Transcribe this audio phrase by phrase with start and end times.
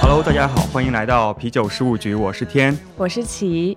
[0.00, 2.78] Hello，大家好，欢迎来到啤酒事务局，我是天。
[2.96, 3.76] 我是齐，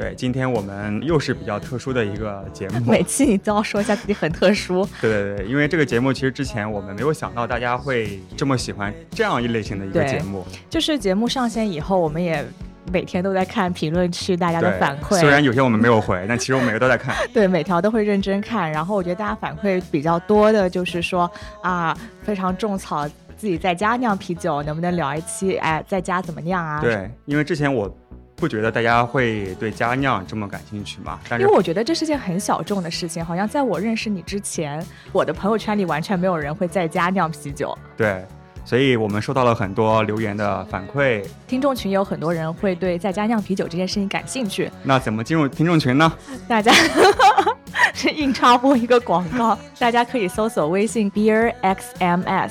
[0.00, 2.80] 对，今天我们又是比较特殊的一个节目。
[2.90, 4.82] 每期你都要说一下自己很特殊。
[4.98, 10.42] 对对对，因为这个节目其实之前我们没有想到大家会这么喜欢这样一类型的一个节目。
[10.70, 12.42] 就是节目上线以后，我们也
[12.90, 17.14] 每天都在看评论区大家的反馈，虽然有些我们没有回， 但其实我们每个都在看。
[17.34, 18.72] 对每条都会认真看。
[18.72, 21.30] 然后我觉得大家反馈比较多的就是说
[21.62, 25.58] 啊，非常种草自己在家酿啤酒，能不能聊一期？
[25.58, 26.80] 哎，在家怎么酿啊？。
[26.80, 27.94] 对，因为之前我
[28.40, 34.82] 不觉得大家会对家酿这么感兴趣吗，但是因为我觉得这是件很小众的事情，好像在我认识你之前，
[35.12, 37.76] 我的朋友圈里完全没有人会在家酿啤酒。
[37.98, 38.24] 对，
[38.64, 41.22] 所以我们收到了很多留言的反馈。
[41.46, 46.10] 听众群有很多人会对在家酿啤酒这件事情感兴趣，那怎么进入听众群呢？
[46.48, 46.72] 大家
[47.92, 52.50] 是硬插播一个广告，大家可以搜索微信 Beer XMS。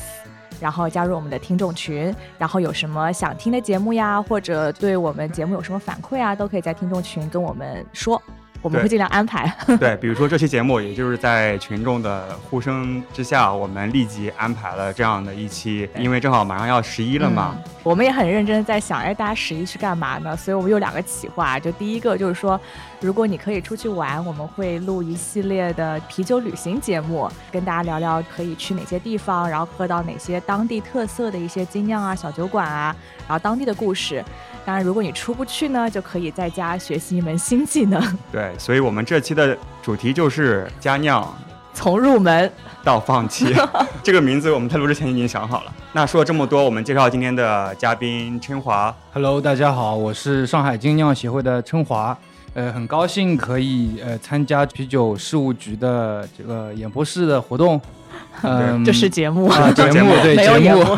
[0.59, 8.21] 然后加入我们的听众群，然后有什么想听的节目呀，或者对我们节目有什么反馈啊，都可以在听众群跟我们说，
[8.61, 9.53] 我们会尽量安排。
[9.79, 17.55] 对，比如说这期节目，也就是在群众的呼声之下，我们立即安排了这样的一期，因为正好马上要十一了嘛。
[17.55, 20.35] 嗯我们也很认真地在想，哎，大家十一去干嘛呢？
[20.35, 22.59] 所以我们有两个企划，就第一个就是说，
[23.01, 34.23] 如果你可以出去玩，我们会录一系列的啤酒旅行节目，跟大家聊聊可以去哪些地方，然后喝到哪些当地特色的一些精酿啊、小酒馆啊，然后当地的故事。
[34.65, 41.25] 当然，如果你出不去呢，就可以在家学习一门新技能，对，所以我们这期的主题就是家酿
[41.73, 42.51] 从入门。
[42.83, 43.53] 到放弃。
[44.03, 45.73] 这个名字我们在录之前已经想好了。
[45.91, 48.93] 那说了这么多，我们介绍今天的嘉宾春华。
[49.13, 52.17] Hello，大家好，我是上海精酿协会的春华，
[52.53, 57.79] 呃，很高兴可以呃参加啤酒事务局的这个演播室的活动，
[58.43, 60.13] 嗯，这是节目，啊 节节目。
[60.23, 60.83] 对节目。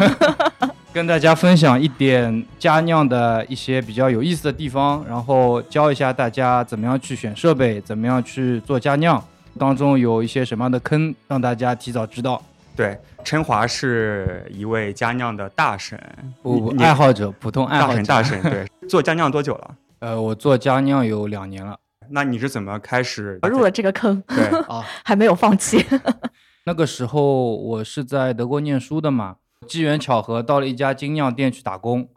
[0.93, 9.23] 跟大家分享一点家酿的一些比较有意思的地方，然后教一下大家怎么样去选设备，怎么样去做家酿，
[9.57, 12.41] 当中有一些什么样的坑，让大家提早知道。
[12.75, 15.97] 对，陈华是一位家酿的大神，
[16.41, 18.51] 不，你爱好者，普通爱好者，大神大神。
[18.51, 19.71] 对，做家酿多久了？
[20.01, 21.79] 呃，我做家酿有两年了
[22.09, 24.83] 那你是怎么开始入了这个坑，对， 啊。
[25.05, 25.85] 还没有放弃。
[26.65, 32.09] 那个时候我是在德国念书的嘛，机缘巧合到了一家精酿店去打工，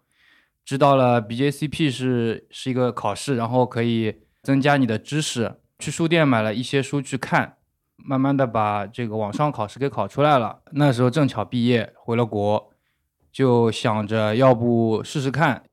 [0.64, 5.56] 知道了 BJCP 是是一个考试，然后可以增加你的知识。
[5.78, 7.58] 去书店买了一些书去看，
[7.96, 10.60] 慢慢的把这个网上考试给考出来了。
[10.72, 12.70] 那时候正巧毕业回了国，
[13.30, 15.64] 就想着要不试试看，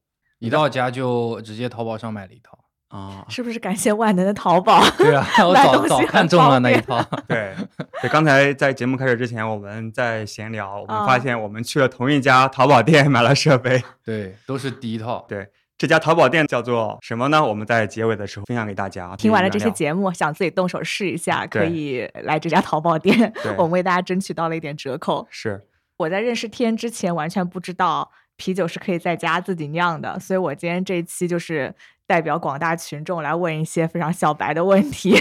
[0.41, 2.57] 一到家就直接淘宝上买了一套。
[2.90, 4.84] 啊，是不是感谢万能的淘宝？
[4.97, 7.02] 对啊，我 早早看中了那一套。
[7.25, 7.56] 对，
[8.02, 13.81] 对，刚才在节目开始之前，我们在闲聊，我们啊发现我们去了同一家淘宝店买了设备。
[14.03, 15.25] 对，都是第一套。
[15.30, 15.47] 对，
[15.78, 17.41] 这家淘宝店叫做什么呢？
[17.41, 19.16] 我们在结尾的时候分享给大家。
[19.16, 25.25] 听完了这些些，节目，想自己动手试一下，可以来这家淘宝店，我们为大家争取到了一点折扣。
[25.30, 25.62] 是
[25.96, 31.72] 我在认识天之前完全不知道啤酒是可以在家自己酿的，所以我今天这一期就是
[32.07, 35.16] 代表广大群众来问一些非常小白的问题。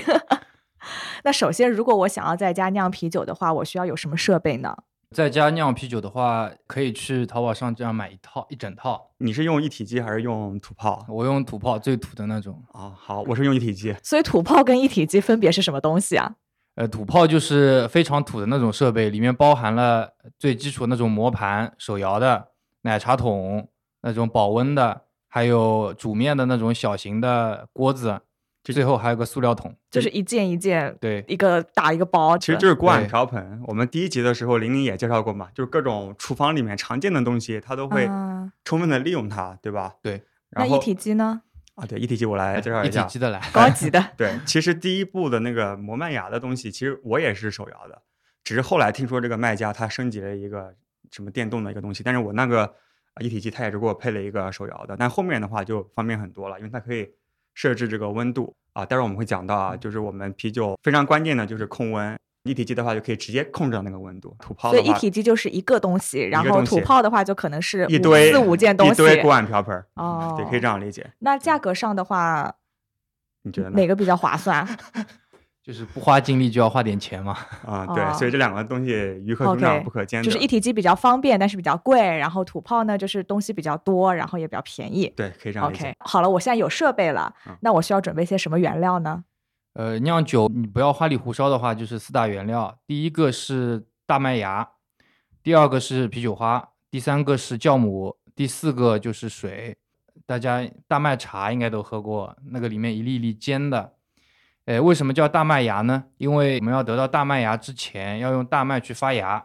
[1.24, 4.74] 那首先，如果我想要在家酿啤酒的话，我需要有什么设备呢？
[5.14, 9.10] 在家酿啤酒的话，可以去淘宝上这样买一套一整套。
[9.18, 11.04] 你是用一体机还是用土炮？
[11.08, 12.62] 我用土炮最土的那种。
[12.72, 13.94] 啊，好，我是用一体机。
[14.02, 16.36] 所以土炮跟一体机分别是什么东西啊？
[16.76, 22.49] 呃，土炮就是非常土的那种设备，里面包含了最基础的那种磨盘、手摇的
[22.82, 23.68] 奶茶桶、
[24.02, 28.20] 那种保温的，还有煮面的那种小型的锅子，
[28.64, 29.76] 最后还有个塑料桶。
[29.90, 33.60] 就是一件一件，对一个打一个包，其实就是锅碗瓢盆。
[33.66, 39.94] 我们第一集的时候，玲玲也介绍过嘛，就是各种厨房里面常见的东西，它都会啊充分的利用它，对吧？
[40.02, 40.22] 对。
[40.52, 41.42] 那一然后体机呢？
[41.76, 43.02] 啊，对，一体机我来介绍一下。
[43.02, 43.40] 一体机的来。
[43.52, 48.02] 高级的 对，其实第一步的那个磨麦芽的东西，其实我也是手摇的，
[48.42, 50.74] 只是后来听说这个卖家他升级了一个
[51.10, 57.08] 什么电动的一个东西，但是我那个啊一体机它也是给我配了一个手摇的，但后面的话就方便很多了，因为它可以
[57.54, 62.16] 设置这个温度啊，待会儿我们会讲到啊，就是我们啤酒非常关键的就是控温。
[62.44, 68.92] 一体机的话就可以直接控制到那个温度，土炮的话所以一体机就是一个东西，然后土炮的话就可能是五一堆四五件东西。
[68.94, 71.06] 一堆锅碗瓢盆儿，哦，对，可以这样理解。
[71.18, 72.54] 那价格上的话，
[73.42, 73.68] 你觉得？
[73.68, 74.66] 哪个比较划算？
[75.62, 77.36] 就是不花精力就要花点钱嘛。
[77.66, 78.90] 啊，对，哦所以这两个东西
[79.24, 80.24] 鱼和熊掌不可兼得。
[80.24, 85.12] 就是一体机比较方便，但是比较贵，然后土炮呢就是东西比较多，然后也比较便宜。
[85.16, 85.84] 对，可以这样理解。
[85.84, 89.24] OK，好了，我现在有设备了嗯，那我需要准备些什么原料呢？
[89.74, 94.68] 呃，酿酒你不要花里胡哨的话，就是四大原料，第一个是大麦芽，
[95.42, 99.76] 第二个是啤酒花，第三个是酵母，第四个就是水。
[100.26, 103.92] 大家大麦茶应该都喝过，那个里面一粒一粒煎的。
[104.70, 106.04] 呃，为什么叫大麦芽呢？
[106.16, 109.44] 因为我们要得到大麦芽之前，要用大麦去发芽。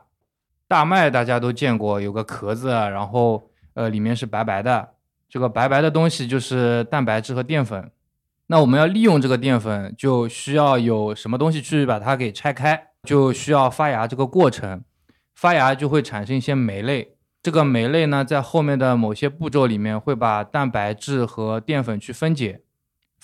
[0.67, 4.89] 大麦大家都见过，有个壳子，然后呃里面是白白的，
[5.27, 7.89] 这个白白的东西就是蛋白质和淀粉。
[8.45, 14.83] 那我们要利用这个淀粉，就需要有什么东西去把它给拆开，就需要发芽这个过程。
[15.33, 22.61] 发芽就会产生一些酶类，这个酶类呢，在后面的某些步骤里面会把蛋白质和淀粉去分解。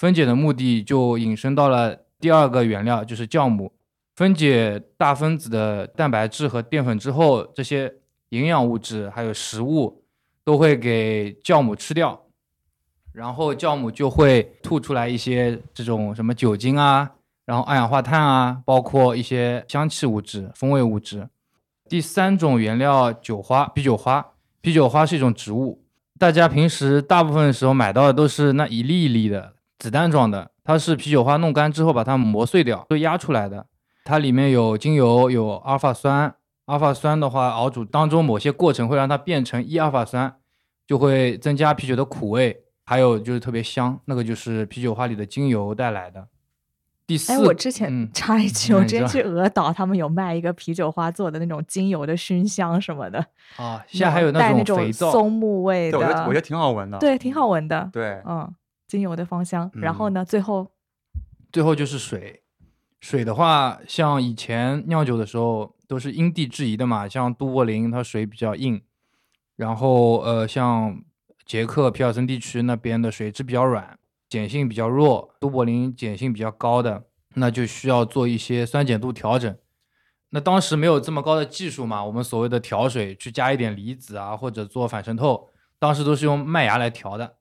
[0.01, 3.71] 分解的目的就引申到了第二个原料，就是酵母。
[4.15, 7.93] 分解大分子的蛋白质和淀粉之后，这些
[8.29, 10.03] 营养物质还有食物
[10.43, 12.19] 都会给酵母吃掉，
[13.13, 17.11] 然后酵母就会吐出来一些这种什么酒精啊，
[17.45, 21.29] 然后二氧化碳啊，包括一些香气物质、风味物质。
[21.87, 24.31] 第三种原料酒花，啤酒花，
[24.61, 25.83] 啤酒花是一种植物，
[26.17, 33.65] 大家平时大部分时候买到的都是那一粒一粒的子弹状的，它是啤酒花弄干之后把它磨碎掉，就压出来的。
[34.05, 36.35] 它里面有精油，有阿尔法酸，
[36.65, 40.35] 阿尔法酸的话熬煮当中某些过程会让它变成一阿尔法酸，
[40.85, 46.27] 就会增加啤酒的苦味，还有就是特别香，那个就是啤酒花里的精油带来的。
[47.07, 53.19] 第四，哎，我之前嗯插一句，我之前去 鹅岛，他们有卖一个啤酒花做的那种精油的熏香什么的，
[53.57, 56.99] 啊，现在还有带那种肥皂，松木味的，我觉得的，我觉得挺好闻的。
[56.99, 58.49] 对，挺好闻的，对，嗯，
[58.91, 59.71] 精油的芳香。
[59.73, 60.71] 然后嗯呢，最后
[61.51, 62.43] 最后就是水。
[62.99, 68.79] 水的话，像以前酿酒的时候都是因地制宜的嘛，像都柏林它水比较硬，
[69.55, 71.01] 然后呃像
[71.43, 73.97] 捷克皮尔森地区那边的水质比较软，
[74.29, 79.57] 碱性比较弱，都柏林碱性比较高的，那就需要做一些酸碱度调整。
[80.29, 85.49] 那当时没有这么高的技术嘛，我们所谓的调水去加一点离子啊，或者做反渗透，
[85.79, 87.37] 当时都是用麦芽来调的。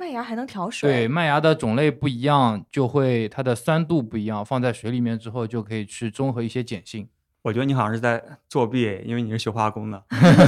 [0.00, 7.06] 麦芽还能调水，对，麦芽的种类不一样，就会它的酸度不一样，放在水里面之后就可以去中和一些碱性。
[7.42, 10.02] 我觉得你好像是在作弊，因为你是学化工的，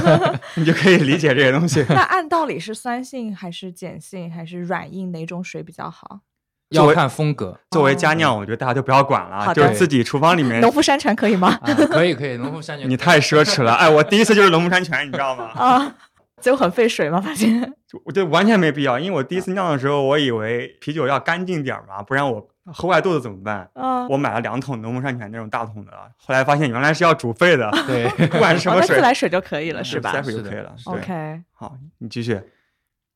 [0.57, 1.85] 你就可以理解这些东西。
[1.89, 6.21] 那 按道理是酸性还是碱性还是软硬哪种水比较好？
[6.69, 10.71] 要看风格作为家酿，我觉得大家就不要管了，就是自己厨房里 面农。
[10.71, 11.49] 夫山泉可以吗？
[11.61, 15.51] 啊，可以可以，农夫山泉你太奢侈了，哎，我第一次就是农夫山泉，你知道吗？
[15.55, 15.95] 啊，
[16.41, 17.21] 最后很费水吗？
[17.21, 17.69] 发现就
[18.05, 23.69] 我觉得完全没必要，因为我第一次酿的时候，我以为啤酒要干净点儿嘛，不然我喝坏肚子怎么办？
[23.73, 30.75] 啊，我买了两桶农夫山泉那种大桶的，后来发现原来是要煮沸的，对， 不管是什哦，么水那自，来水就可以了，是吧塞水就可以了。
[30.85, 32.41] ？OK，好，你继续。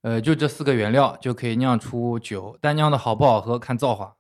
[0.03, 4.13] 呃，就这四个原料就可以酿出酒，但酿的好不好喝看造化。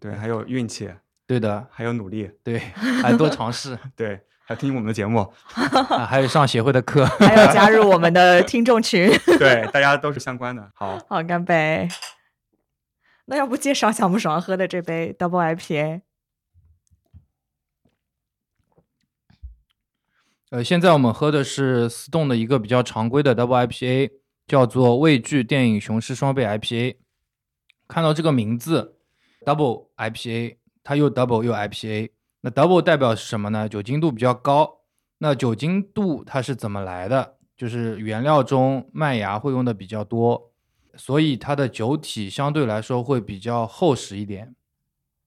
[0.00, 0.90] 对，还有运气，
[1.26, 2.58] 对的，还有努力，对，
[3.02, 5.18] 还多尝试，对， 还听我们的节目，
[5.52, 7.04] 啊，还有上协会的课。
[7.20, 9.06] 还有加入我们的听众群。
[9.38, 10.70] 对，大家都是相关的。
[10.74, 11.86] 好，好，干杯！
[13.26, 16.00] 那要不介绍小木爽喝的这杯 Double IPA？
[20.48, 24.12] 呃，现在我们喝的是思动的一个比较常规的 Double IPA，
[24.46, 26.96] 叫做畏惧电影雄狮双倍 IPA。
[27.86, 28.96] 看到这个名字
[29.44, 32.12] Double IPA，它又 Double 又 IPA。
[32.40, 33.68] 那 Double 代表是什么呢？
[33.68, 34.78] 酒精度比较高。
[35.18, 37.34] 那酒精度它是怎么来的？
[37.56, 40.52] 就是原料中麦芽会用的比较多，
[40.94, 44.54] 所以它的酒体相对来说会比较厚实一点，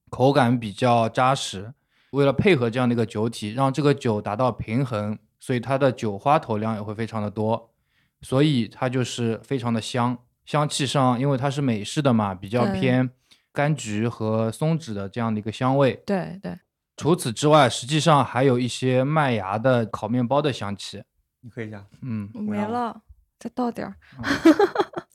[0.09, 1.73] 口感比较扎实。
[2.11, 7.73] 为了配合这样的一个酒体，让这个酒达到平衡，所以它的酒花头量也会非常的多，
[8.21, 10.17] 所以它就是非常的香。
[10.45, 13.09] 香气上，因为它是美式的嘛，比较偏
[13.53, 16.01] 柑橘和松脂的这样的一个香味。
[16.05, 16.57] 对对，
[16.97, 21.03] 除此之外，实际上还有一些麦芽的烤面包的香气。
[21.41, 21.85] 你喝一下。
[22.01, 23.01] 嗯，没了，
[23.39, 23.95] 再倒点儿。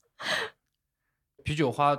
[1.45, 1.97] 啤酒花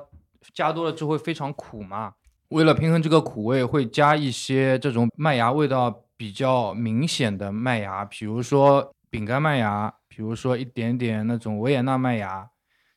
[0.53, 2.15] 加多了就会非常苦嘛。
[2.49, 12.49] 为了平衡这个苦味，会加一些这种麦芽味道比较明显的麦芽，比如说饼干麦芽，比如说一点点那种维也纳麦芽，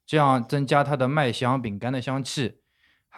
[0.06, 2.59] 这样增加它的麦香、饼干的香气。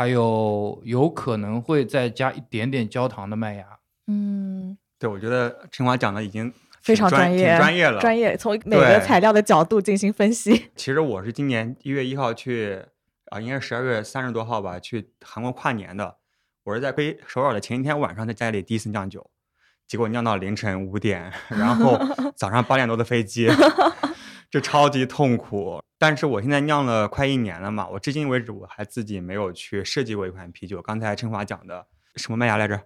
[0.02, 3.78] 还有有可能会再加一点点焦糖的麦芽。
[4.08, 8.00] 嗯，对，我觉得陈华讲的已经非常专常业，挺专业了。
[8.00, 10.70] 专业从每个材料的角度进行分析。
[10.74, 12.82] 其实我是今年一月一号去
[13.26, 16.16] 啊，应该是十二月三十多号吧，去韩国跨年的。
[16.64, 19.30] 我是在飞首尔的前一天晚上在家里第一次酿酒，
[19.86, 21.96] 结果酿到凌晨五点，然后
[22.34, 23.48] 早上八点多的飞机，
[24.52, 25.82] 这超级痛苦。
[25.98, 30.82] 但是我现在酿了快一年了嘛，我至今为止我还自己没有去设计过一款啤酒。
[30.82, 32.78] 刚才陈华讲的什么麦芽来着？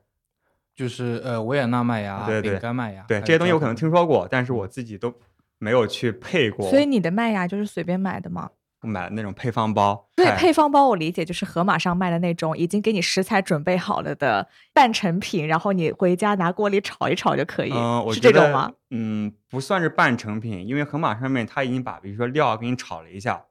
[0.76, 5.12] 就是呃维也纳麦芽、对对饼干麦芽，对这些东西我可能听说过，但是我自己都
[5.58, 6.70] 没有去配过。
[6.70, 8.50] 所以你的麦芽就是随便买的吗？
[8.82, 18.70] 我买的那种配方包，对，配方包我理解就是盒马上卖的那种已经给你食材准备好了的半成品，然后你回家拿锅里炒一炒就可以，嗯，我是这种吗？？
[18.90, 23.44] 嗯，不算是半成品，因为盒马上面它已经把比如说料给你炒了一下，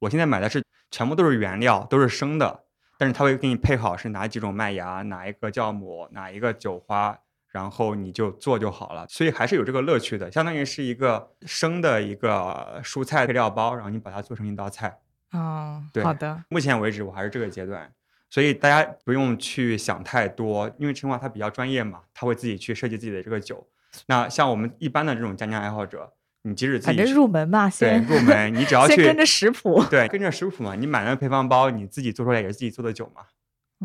[0.00, 2.64] 我现在买的是全部都是原料，都是生的，
[2.98, 7.18] 但是它会给你配好是哪几种麦芽，哪一个酵母，哪一个酒花，
[7.56, 14.98] 然后你就做就好了，所以还是有这个乐趣的，相当于是一个生的一个蔬菜配料包，然后你把它做成一道菜。
[15.32, 17.90] 嗯，对好的，目前为止我还是这个阶段，
[18.28, 23.66] 所以大家不用去想太多，因为陈华他比较专业嘛，他会自己去设计自己的这个酒。
[24.06, 33.22] 那像我们一般的这种家酿爱好者，你即使自反正己入门嘛，对先入门，你只要去先跟着食谱，对跟着食谱嘛，你买那个配方包，你自己做出来也是自己做的酒嘛。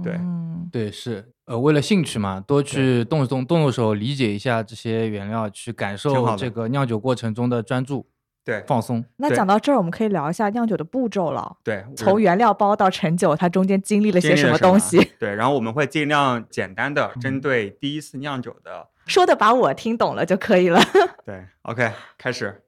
[0.04, 8.08] 对嗯，对，是呃，为了兴趣嘛，多去动动动动手，理解一下这些原料，去感受这个酿酒过程中的专注、
[8.46, 9.04] 对放松。
[9.18, 11.58] 那讲到这儿，我们可以聊一下酿酒的步骤了。
[11.64, 14.98] 对，从原料包到陈酒，它中间经历了些什么东西？
[15.20, 20.80] 对，然后我们会尽量简单的嗯针对第一次酿酒的， 说的把我听懂了就可以了。
[21.26, 22.62] 对，OK，开始。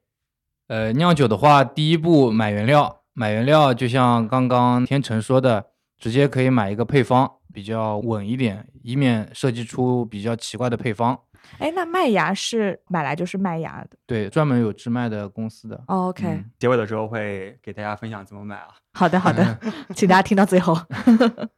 [0.68, 5.66] 呃，酿酒的话，第一步买原料，买原料就像刚刚天成说的，
[5.98, 11.18] 直接可以买一个配方，比较稳一点，以免设计出比较奇怪的配方。
[11.58, 13.96] 哎，那麦芽是买来就是麦芽的。
[14.06, 15.76] 对，专门有制麦的公司的。
[15.88, 18.68] 哦 OK，、嗯结尾的时候会给大家分享怎么买啊。
[18.94, 19.58] 好的好的，
[19.94, 20.74] 请大家听到最后。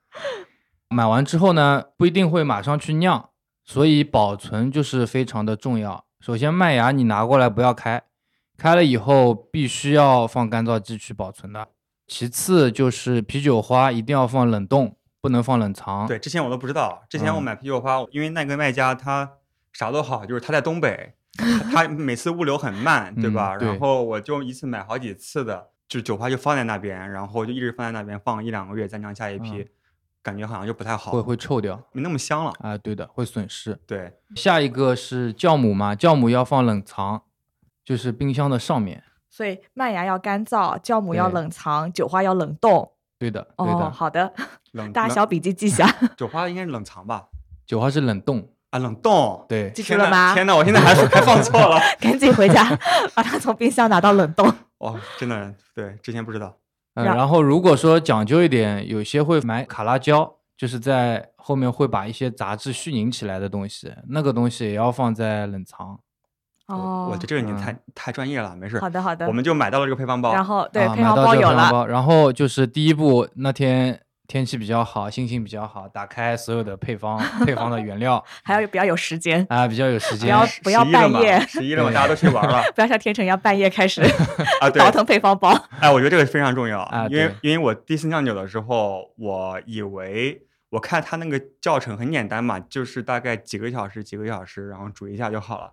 [0.91, 3.31] 买完之后呢，不一定会马上去酿，
[3.65, 6.05] 所以保存就是非常的重要。
[6.21, 8.03] 首先，麦芽你拿过来不要开，
[8.57, 11.69] 开了以后必须要放干燥剂去保存的。
[12.07, 16.07] 其次就是啤酒花一定要放冷冻，不能放冷藏。
[16.07, 17.05] 对，之前我都不知道。
[17.09, 19.29] 之前我嗯买啤酒花，因为那个卖家他
[19.73, 23.57] 啥都好，就是他在东北，他他每次物流很慢，对吧？
[23.57, 29.69] 嗯对然后我就一次买好几次的，就酒花就放在那边，然后就一直放在那边放一两个月，再酿下一批，嗯
[30.23, 32.53] 感觉好像就不太好，会会臭掉没那么香了。
[32.59, 33.79] 啊，对的，会损失。
[33.87, 37.23] 对，下一个是酵母嘛，酵母要放冷藏，
[37.85, 39.05] 就是冰箱的上面。
[39.37, 42.91] 所以麦芽要干燥，酵母要冷藏，酒花要冷冻。
[43.19, 44.33] 对的，对的，哦，好的，
[44.95, 47.27] 大家小笔记记下， 酒花应该是冷藏吧？
[47.67, 48.49] 酒花是冷冻。
[48.71, 49.45] 啊，冷冻。
[49.47, 50.33] 对，记住了吗？
[50.33, 51.79] 天呐，我现在还还放错了。
[52.01, 52.65] 赶紧回家
[53.15, 54.51] 把它从冰箱拿到冷冻。
[54.79, 56.57] 哦，真的，对，之前不知道。
[56.95, 66.01] 嗯，然然后如果说讲究一点，有些会买卡拉胶，就是在后面会把一些杂质絮凝起来的东西，那个东西也要放在冷藏。
[66.67, 68.79] 哦，我觉得这个已经嗯太太专业了，没事。
[68.81, 69.33] 好的好的我。
[69.33, 70.33] 们就买到了这个配方包。
[70.33, 80.27] 然后对啊配方包有了，包然后就是第一步，那天天气比较好，心情比较好，打开所有的配方 配方的原料 还要比较有时间，啊，比较有时间。
[80.65, 84.03] 不要不要半夜十一了嘛，大家都去玩了 不要像天成一样半夜开始
[84.61, 84.69] 啊。
[84.69, 85.57] 对倒，腾配方包。
[85.79, 95.71] 哎，我觉得这个非常重要，啊因为因为我第一次酿酒的时候，我以为我看他那个教程很简单嘛，就是大概几个小时几个小时，然后煮一下就好了。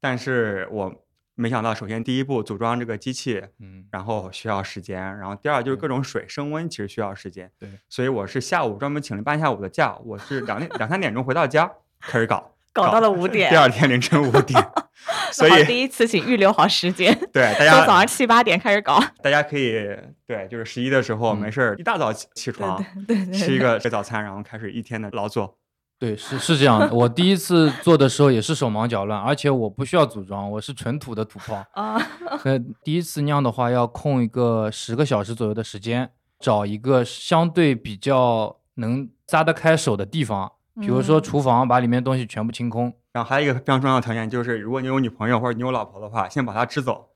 [0.00, 0.94] 但是我
[1.34, 7.50] 没想到，首先第一步组装这个机器，嗯，然后需要时间，然后第二就是各种水升温，其实需要时间。
[7.58, 14.64] 对，所以我是下午专门请了半下午的假，我是两点 两三点钟回到家开始搞，搞到了五点第二天凌晨五点，
[15.32, 19.02] 所以第一次请预留好时间，对大 从早上七八点开始搞。
[19.22, 19.84] 大家可以
[20.26, 25.57] 对，就是十一的时候嗯没事儿一大早起起床对对对，吃一个吃早餐，然后开始一天的劳作。
[25.98, 26.94] 对，是是这样的。
[26.94, 31.64] 我第一次做的时候也是手忙脚乱，而且我不需要组装，我是纯土的土炮。
[31.74, 32.00] 啊，
[32.44, 42.94] 呃，第一次酿的话，要空一个十个小时左右的时间，找一个相对比较能扎得开手的地方，比如说嗯厨房，把里面东西全部清空。
[43.12, 47.08] 然后还有一个非常重要的条件就是，如果你有女朋友或者你有老婆的话，先把她支走，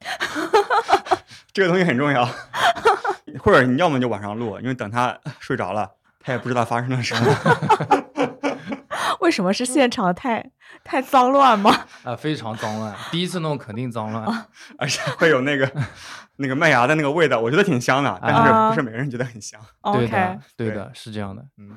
[1.55, 2.29] 这个东西很重要。
[3.39, 8.01] 或者你要么就晚上录，因为等她睡着了，她也不知道发生了什么。
[9.23, 10.45] 为什么是现场太
[10.85, 11.85] 太脏乱吗？
[12.02, 14.26] 啊、非常脏乱，第一次弄肯定脏乱。
[14.79, 15.71] 而且会有那个
[16.37, 19.61] 那个麦芽的那个味道，我觉得挺香的，但是啊不是每个人觉得很香。
[19.95, 21.45] 对的，对对的，是这样的。
[21.59, 21.76] 嗯，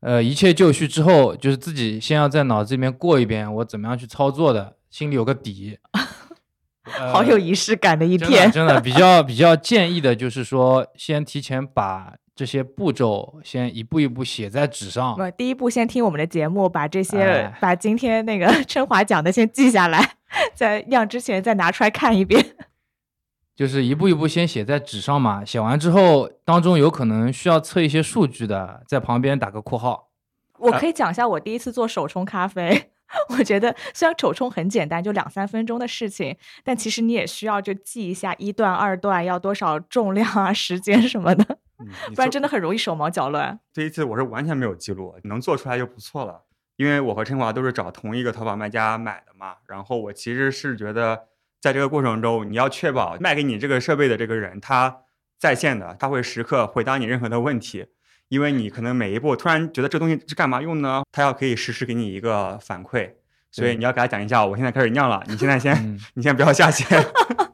[0.00, 5.78] 呃，一切就绪之后，就是自己先要在脑子里面过一遍我怎么样去操作的，心里有个底。
[6.98, 8.50] 呃好有仪式感的一真的天。
[8.50, 15.14] 真的比较比较建议的就是说，先提前把这些步骤先一步一步写在纸上。
[15.14, 20.14] 不，第一步先听我们的节目，把这些、哎把今天那个 春华讲的先记下来，
[20.54, 22.42] 在酿之前再拿出来看一遍。
[23.54, 30.08] 就是一步一步先写在纸上嘛，写完之后当中有可能需要测一些数据的，在旁边打个括号。
[30.56, 32.92] 我可以讲一下我第一次做手冲咖啡。
[33.36, 43.58] 我觉得虽然手冲很简单，就两三分钟的事情，但其实你也需要就记一下一段、二段要多少重量啊、时间什么的，嗯，不然真的很容易手忙脚乱。
[43.72, 46.42] 这一次我是完全没有记录，能做出来就不错了。
[46.76, 51.24] 因为我和陈华都是找同一个淘宝卖家买的嘛，然后我其实是觉得，
[51.60, 55.02] 在这个过程中，你要确保卖给你这个设备的这个人他
[55.38, 57.86] 在线的，他会时刻回答你任何的问题。
[58.28, 61.02] 因为你可能每一步突然觉得这东西是干嘛用呢？
[61.10, 63.10] 他要可以实时给你一个反馈，
[63.50, 66.86] 所以你要给他讲一下，我现在开始酿了，你现在先，嗯，你先不要下线。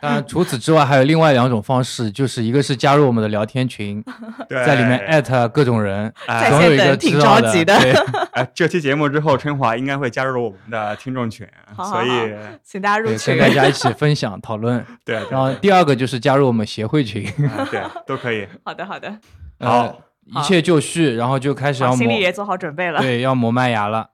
[0.02, 4.02] 当然除此之外还有另外两种方式，就是一个是加入我们的聊天群，
[4.48, 7.92] 对，在里面艾特各种人，哎总有一个挺知道着急的对，
[8.32, 12.32] 哎，这期节目之后，春华应该会加入我们的听众群，好好所以
[12.64, 13.50] 请大家入对，群跟。
[13.50, 14.82] 大家一起分享讨论。
[15.04, 18.46] 对，然后第二个就是加入我们协会群，啊对都可以。
[18.64, 19.12] 好的，好的，
[19.58, 23.00] 呃好，一切就绪，然后就开始要好，心磨里也做好准备了。
[23.00, 24.10] 对，要磨麦芽了。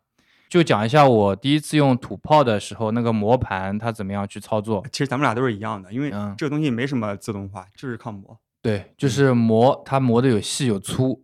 [0.56, 4.82] 就讲一下我第一次用土炮的时候，那个磨盘它怎么样去操作。
[4.90, 8.38] 其实咱们俩都是一样的，因为嗯这个东西没什么自动化，就是靠磨。
[8.62, 11.22] 对，就是磨，它磨的有细有粗。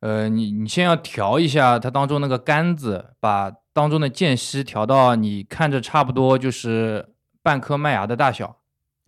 [0.00, 7.10] 呃，你你先要调一下它当中那个杆子，把当中的间隙调到你看着差不多就是
[7.42, 8.56] 半颗麦芽的大小。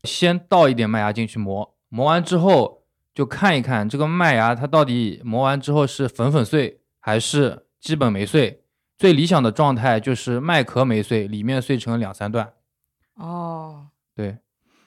[0.02, 2.82] 先倒一点麦芽进去磨，磨完之后
[3.14, 8.60] 就看一看这个麦芽它到底磨完之后是粉粉碎还是基本没碎。
[8.96, 12.52] 最理想的状态就是麦壳没碎，里面碎成两三段。
[13.16, 14.38] 哦，对，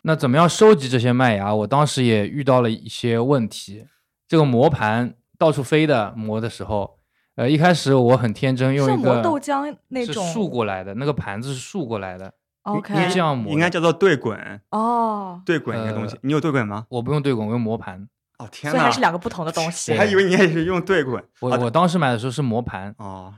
[0.03, 1.53] 那怎么样收集这些麦芽？
[1.53, 3.87] 我当时也遇到了一些问题。
[4.27, 6.99] 这个磨盘到处飞的磨的时候，
[7.35, 12.33] 呃，一开始我很天真，用一个豆浆那种竖过来的，那个盘子是竖过来的
[12.63, 16.15] ，OK，应该这样磨应该叫做对滚，哦，对滚一个东西。
[16.15, 16.85] 呃你有对滚吗？
[16.89, 18.09] 我不用对滚，我用磨盘。
[18.39, 18.99] 哦天哪所以还是！
[18.99, 19.97] 两个不同的东西我。
[19.97, 21.19] 还以为你也是用对滚。
[21.21, 23.33] 啊我我当时买的时候是磨盘，哦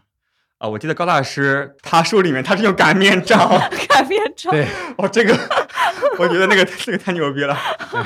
[0.60, 3.50] 啊，我记得高大师他书里面他是用擀面杖。
[3.90, 4.68] 擀面杖对，
[4.98, 5.36] 哦，这个
[6.18, 7.58] 我觉得那个这个太牛逼了。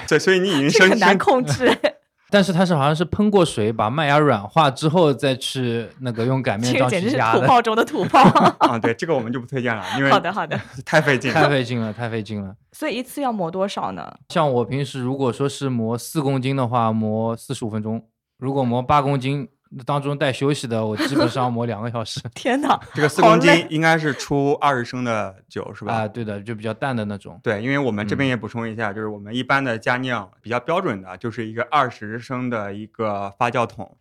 [0.07, 1.75] 对，所以你已经深这个很难控制，
[2.29, 8.21] 但是它是好像是喷过水，把麦芽软化之后再去那个用擀面杖这个简直是去压的，土炮中的土炮。
[8.59, 10.59] 啊，对这个我们就不推荐了，因为好的，好的。
[10.85, 11.49] 太费劲太。
[11.49, 12.55] 费劲了，太费劲了。
[12.71, 14.13] 所以一次要磨多少呢？
[14.29, 17.99] 像我平时如果说是磨四公斤的话，磨四十五分钟；
[18.37, 19.47] 如果磨八公斤，
[19.85, 22.19] 当中带休息的，我基本上磨两个小时。
[22.35, 25.93] 天哪，这个四公斤应该是出二十升的酒是吧？
[25.93, 27.39] 啊，对的，就比较淡的那种。
[27.43, 33.97] 对，因为我们这边嗯也补充一下，就是我们一般的家酿比较标准的，就是一个二十升的一个发酵桶，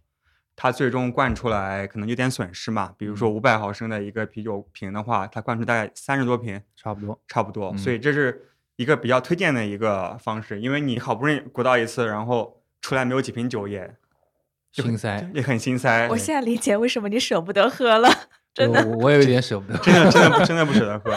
[0.55, 2.93] 它最终灌出来可能有点损失嘛。
[2.97, 7.19] 比如说嗯五百毫升的一个啤酒瓶的话，它灌出大概三十多瓶，差不多。
[7.27, 7.71] 差不多。
[7.71, 13.95] 嗯所以这是一个比较推荐的一个方式，因为你好不容易鼓捣一次，然后出来没有几瓶酒也
[14.73, 16.09] 心塞，也很心塞。
[16.09, 18.09] 我现在理解为什么你舍不得喝了，
[18.55, 19.79] 真的我我也有点舍不得。
[19.79, 21.13] 真的真的 真的不舍得喝。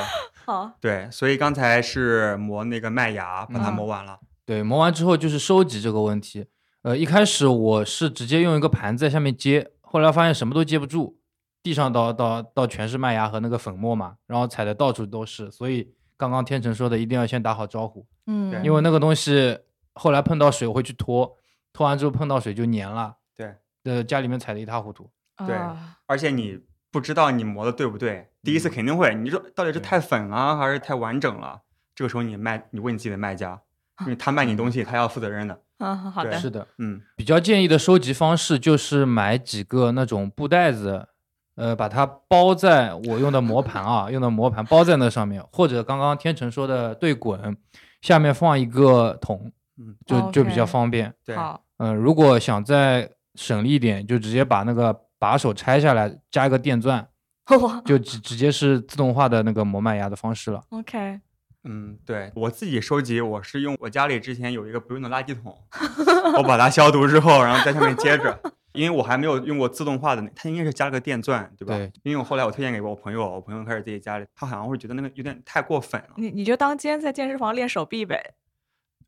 [0.45, 0.71] 好。
[0.81, 4.19] 对，所以刚才是磨那个麦芽，把它嗯磨完了。
[4.45, 6.45] 对，磨完之后就是收集这个问题。
[6.83, 11.17] 呃，一开始我是直接用一个盘子在下面接，后来发现什么都接不住，
[11.63, 15.49] 地上到到到全是麦芽和那个粉末嘛，然后踩的到处都是。
[15.49, 19.57] 所以刚刚天成说的，一定要先打好招呼，嗯，因为那个东西
[19.93, 21.37] 后来碰到水我会去拖，
[21.73, 23.15] 拖完之后碰到水就粘了。
[23.35, 25.09] 对，呃，家里面踩的一塌糊涂。
[25.45, 26.59] 对啊而且你
[26.91, 31.61] 不知道你磨的对不对，第一次肯定会，你说到底是太粉了还是太完整了？
[31.93, 33.59] 这个时候你卖，你问你自己的卖家，
[34.01, 35.61] 因为他卖你东西，他要负责任的。
[35.79, 41.09] 嗯，好对的，是的，嗯，比较建议的收集方式就是买几个那种布袋子，
[41.55, 47.57] 呃，把它包在我用的磨盘啊，用的磨盘包在那上面，或者刚刚天成说的对滚，
[48.01, 51.13] 下面放一个桶，嗯，就就比较方便。
[51.25, 57.07] 对，好，嗯、如果想再省力一点，就直接把那个把手拆下来，加一个电钻，
[57.85, 60.63] 就直直接是自动化的那个磨麦芽的方式了。
[60.69, 61.19] ，OK，
[61.63, 65.57] 嗯，对我自己收集，我是用我家里之前有一个不用的垃圾桶，
[66.37, 68.39] 我把它消毒之后，然后在上面接着。
[68.73, 71.77] 因为我还没有用过自动化的那，它应该是加了个电钻，对吧？
[71.77, 71.89] 对。
[72.03, 76.09] 因为我后来我推荐给我朋友，我朋友开始自己家里，他好像会觉得那个有点太过分了。
[76.17, 78.33] 你你就当今天在健身房练手臂呗。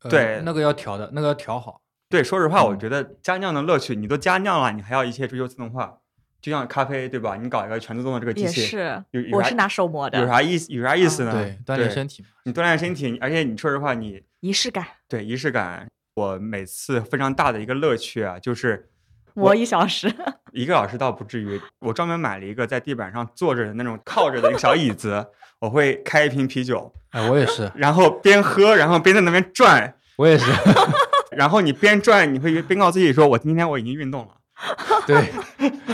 [0.04, 1.82] 呃对那个要调的，那个要调好。
[2.10, 5.98] 对，说实话，我嗯觉得加酿的乐趣，你都加酿了，你还要一切追求自动化，
[6.42, 7.36] 就像咖啡，对吧？
[7.36, 10.72] 你搞一个全自动的这个机也器，是有，有啥我是拿手磨的，有啥意思？
[10.72, 11.34] 有啥意思呢？
[11.34, 12.30] 对，锻炼身体嘛。
[12.46, 14.86] 你锻炼身体，而且你说实话，你仪式感。
[15.10, 18.90] 对仪式感，我每次非常大的一个乐趣啊，就是
[19.34, 20.10] 磨一小时，
[20.54, 25.28] 一个小时倒不至于，我专门买了一个在地板上坐着的那种靠着的一个小椅子，
[25.60, 30.46] 我会开一瓶啤酒，哎，我也是，然后边喝，然后边在那边转，我也是，
[31.38, 34.30] 然后你边转，你会边告诉自己说，我今天我已经运动了。
[35.06, 35.30] 对，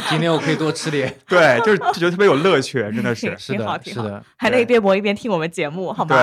[0.10, 1.14] 今天我可以多吃点。
[1.28, 3.36] 对，就是就觉得特别有乐趣，真的是。
[3.38, 6.16] 是挺好，的，挺好，是的，还能一边磨一边听我们节目，好吗？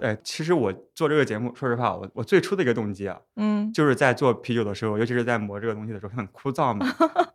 [0.00, 6.86] 对，哎，其实我做这个节目，说实话，我我最初的一个动机啊，嗯，就是在做啤酒的时候，尤其是在磨这个东西的时候，很枯燥嘛。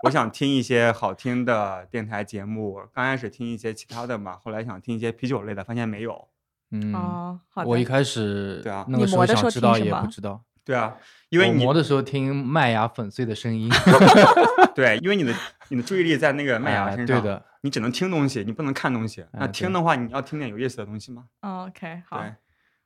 [0.02, 6.28] 我想听一些好听的电台节目，刚开始听一些其他的嘛，后来想听一些啤酒类的，发现没有。
[6.72, 7.70] 嗯，哦，好的。
[7.70, 10.96] 我一开始对啊那个时候你磨的时候想知道也听什么不知道，对啊，
[11.30, 13.68] 因为你磨的时候听麦芽粉碎的声音
[14.76, 15.34] 对，因为你的
[15.70, 19.26] 你的注意力在那个麦芽哎身上，对的，你只能听东西，你不能看东西。
[19.34, 21.24] 那听的话，你要听点有意思的东西吗。
[21.42, 22.24] 哦 OK，好，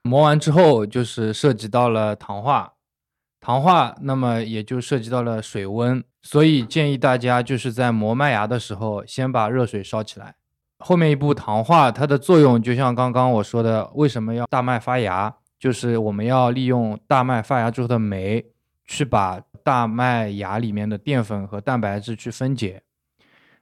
[0.01, 2.71] 磨完之后就是涉及到了糖化，
[3.41, 10.35] 糖化那么也就涉及到了水温，所以建议大家就是在磨麦芽的时候先把热水烧起来。
[10.79, 15.35] 后面一步糖化，它的作用就像刚刚我说的，为什么要大麦发芽？
[15.63, 18.45] 就是我们要利用大麦发芽之后的酶，
[18.84, 22.84] 去把大麦芽里面的淀粉和蛋白质去分解，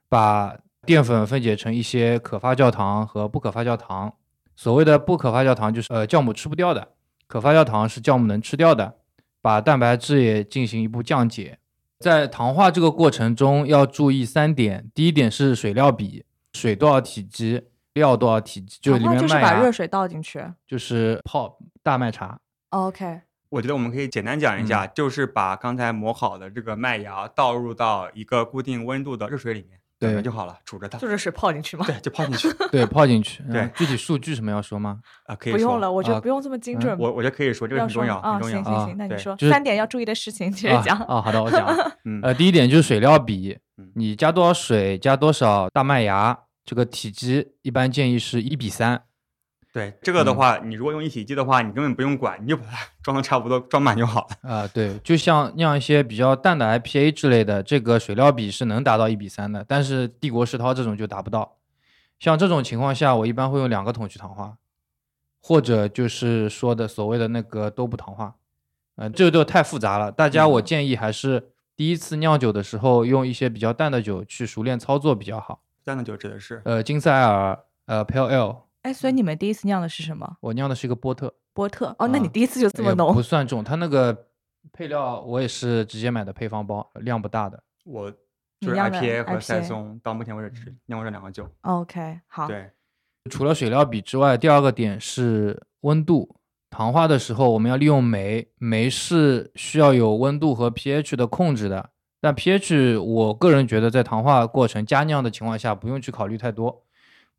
[0.08, 4.12] 把淀粉分解成一些可发酵糖和不可发酵糖。
[4.56, 6.88] 所谓的不可发酵糖就是呃酵母吃不掉的，
[7.28, 8.96] 可发酵糖是酵母能吃掉的。
[9.40, 11.60] 把蛋白质也进行一步降解。
[12.00, 17.62] 在糖化这个过程中要注意三点：第一点是水料比，水多少体积，
[17.94, 20.44] 料多少体积，就是里面就是把热水倒进去。
[20.66, 22.38] 就是泡大麦茶。
[22.70, 30.96] OK，我觉得我们可以简单讲一下，就是把刚才磨好的这个麦芽倒入到一个固定温度的热水里面，对就好了，煮着它。
[30.98, 31.84] 就热水泡进去吗？
[31.86, 33.42] 对，就泡进去 对，泡进去。
[33.52, 35.00] 对嗯具体数据什么要说吗？
[35.26, 36.98] 啊，可以不用了，我觉得啊不用这么精嗯准。
[36.98, 38.60] 我我觉得可以说，这个很重要，啊，很重要。
[38.60, 40.98] 啊行行行，那你说就是三点要注意的事情，接着啊讲。
[41.00, 41.66] 啊，好的，我讲。
[42.06, 49.04] 嗯，呃，第一点就是水料比嗯，你加多少水，加多少大麦芽，这个体积一般建议是一比三。
[49.72, 54.50] 对这个的嗯话，你如果用一体机的话，你根本不用管，你就把它 装的差不多，装满就好了。
[54.50, 61.56] 啊、对，就像酿一些比较淡的 IPA 之类的，这个水料比是能达到一比三的，但是帝国世涛这种就达不到。
[62.20, 64.58] 像这种情况下，我一般会用两个桶去糖化，
[65.40, 68.34] 或者就是说的所谓的那个多步糖化，
[68.96, 70.12] 呃，这个就太复杂了。
[70.12, 75.62] 大家我嗯建议还是第一次酿酒的时候用一些比较淡的酒去熟练操作比较好。
[75.84, 80.36] 淡的酒指的是呃，金赛尔，呃，Pale Ale，哎，所以你们第一次酿的是什么？
[80.40, 81.94] 我酿的是一个波特，波特。
[81.98, 83.22] 哦，那你啊第一次就这么也浓不？
[83.22, 84.26] 算重，它那个
[84.72, 87.62] 配料我也是直接买的配方包，量不大的。
[87.84, 88.10] 我
[88.60, 91.48] 就是你酿的 IPA 和塞松，到目前为止只酿过这两个酒。
[91.62, 92.46] OK，好。
[92.46, 92.70] 对，
[93.30, 96.36] 除了水料比之外，第二个点是温度。
[96.70, 101.90] 糖化的时候，我们要利用酶，酶是需要有温度和 pH 的控制的。
[102.22, 106.84] 但 pH，我个人觉得在糖化过程加酿的情况下，不用去考虑太多。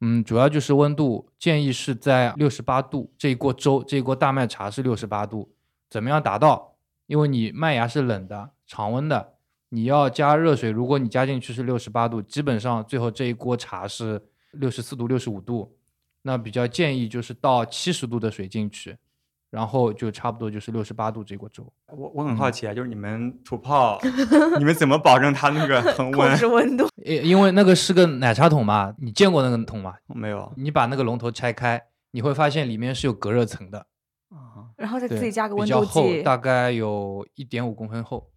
[0.02, 3.14] 嗯，主要就是温度，建议是在六十八度。
[3.18, 5.54] 这一锅粥，这一锅大麦茶是六十八度，
[5.90, 6.76] 怎么样达到？
[7.08, 9.36] 因为你麦芽是冷的，常温的，
[9.70, 15.78] 你要加热水，如果你加进去是六十八度，基本上最后这一锅茶是六十四度、六十五度。
[16.24, 18.98] 那比较建议就是倒七十度的水进去，
[19.54, 21.64] 然后就差不多就是六十八度这锅粥。
[21.96, 24.00] 我我很好嗯奇啊，就是你们土炮，
[24.58, 26.36] 你们怎么保证它那个 恒控温？
[26.36, 26.88] 制温度。
[27.06, 29.94] 因因为那个是个奶茶桶嘛，你见过那个桶吗？
[30.08, 33.86] 没有你把那个龙头拆开，你会发现里面是有隔热层的，
[34.30, 36.24] 啊，然后再，自己加个温比较厚，度计。
[36.24, 38.32] 大概有一点五公分厚。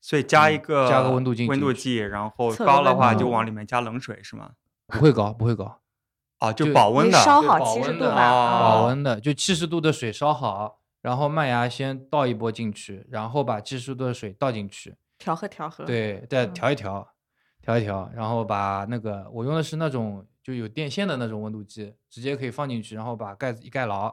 [0.00, 4.52] 所以加嗯一个加个温度计温度计，然后高的话就往里面加冷水是吗？
[4.86, 5.79] 不会高，不会高，
[6.40, 7.18] 啊，就保温的。
[7.18, 8.30] 烧好七对保温的十度吧。
[8.30, 17.08] 哦保温的，就七十度的水烧好，然后麦芽先倒一波进去，然后把七十度的水倒进去，调和调和。，对，再嗯调一调，
[17.62, 24.12] 调一调，然后把那个我用的是那种就有电线的那种温度计，直接可以放进去，然后把盖子一盖牢，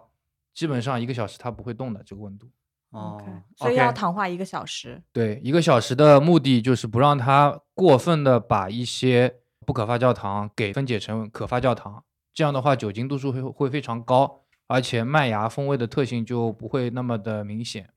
[0.53, 2.47] 基本上一个小时它不会动的这个温度。
[2.89, 5.01] 哦 OK，所以要糖化一个小时。
[5.11, 9.35] 对，一个小时的目的就是不让它过分的把一些
[9.65, 12.01] 不可发酵糖给分解成可发酵糖，
[12.37, 17.89] 这样的话酒精度数会会非常高，而且麦芽风味的特性就不会那么的明显。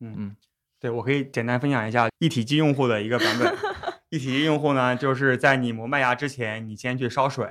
[0.00, 0.36] 嗯嗯，
[0.80, 3.54] 对，我可以简单分享一下一体机用户的一个版本。
[4.08, 7.46] 一体机用户呢，就是在你磨麦芽之前，你先去烧水。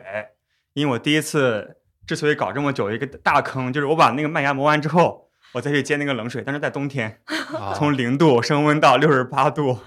[0.73, 7.21] 因为我第一次之所以搞这么久，一个大坑就是我把那个麦芽磨完之后，我再去接那个冷水，但是在冬天，
[7.55, 9.77] 啊，从零度升温到六十八度，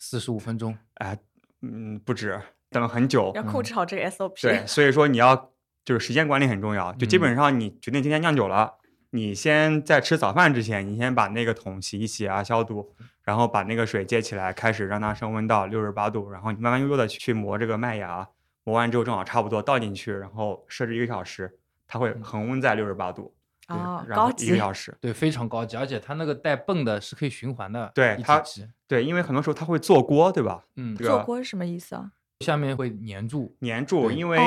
[0.00, 1.16] 四十五分钟，哎，
[1.60, 3.30] 嗯，不止，等了很久。
[3.36, 4.42] 要控制好这个 SOP。
[4.42, 5.51] 对，所以说你要
[5.84, 8.74] 就是时间管理很重要，就基嗯本上你决定今天酿酒了，
[9.10, 18.28] 你先在吃早饭之前，你先把那个桶洗一洗啊，消毒，然后把那个水接起来，开始让它升温到六十八度，然后你慢慢悠悠的去磨这个麦芽，
[18.64, 23.34] 磨完之后正好差不多倒进去，然后设置一个小时，它会恒温在六十八度，
[23.66, 24.56] 对哦，然后一个。
[24.56, 24.96] 小时。
[25.00, 28.42] 对，非常高级，而且它那个带泵的是可以循环的，对它，
[28.86, 30.64] 对，因为很多时候它会做锅，对吧？
[30.76, 32.12] 嗯这，个做锅是什么意思啊？
[32.42, 34.38] 下面会粘住，粘住，因为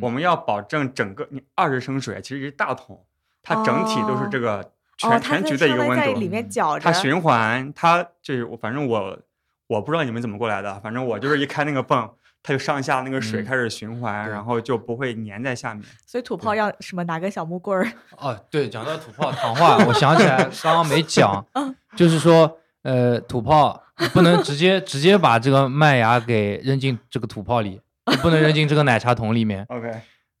[0.00, 3.04] 我们要保证整个你二十升水其实一大桶，
[3.42, 9.18] 它整体都是这个全、哦，全局的一个温度当于在里，面搅着，它循环，它就是我反正我
[9.66, 12.08] 我不知道你们怎么过来的，反正我就是一开那个泵，
[12.42, 15.84] 它就上下那个水嗯开始循环，对然后就不会粘在下面。
[16.06, 29.64] 所以土炮要什么拿个小木棍儿，哦，对，讲到土炮糖化，我想起来刚刚没讲， 嗯就是说，呃，土炮你不能直接直接把这个麦芽给扔进这个土炮里，你不能扔进这个奶茶桶里面。
[29.70, 29.88] OK，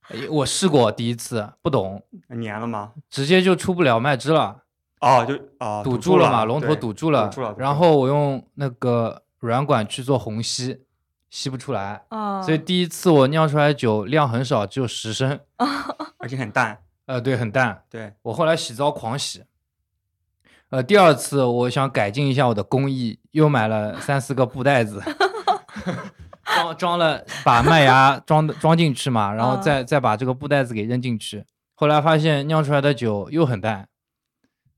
[0.08, 2.92] 呃我试过第一次，不懂，粘了吗？
[3.08, 4.62] 直接就出不了麦汁了，
[5.00, 7.28] 哦，就哦堵住了嘛，龙头堵住了。
[7.28, 7.54] 住了。
[7.58, 10.80] 然后我用那个软管去做虹吸，
[11.28, 12.02] 吸不出来。
[12.08, 15.38] 啊，所以第一次我酿出来酒量很少，只有十升，
[16.18, 17.82] 而且很淡，呃，对，很淡。
[17.88, 19.44] 对，我后来洗澡狂洗。
[20.70, 25.02] 呃，第二次我想改进一下我的工艺，又买了三四个布袋子，
[26.44, 31.44] 装装了把麦芽 装的装进去嘛，然后嗯再再把这个布袋子给扔进去。
[31.74, 33.88] 后来发现酿出来的酒又很淡，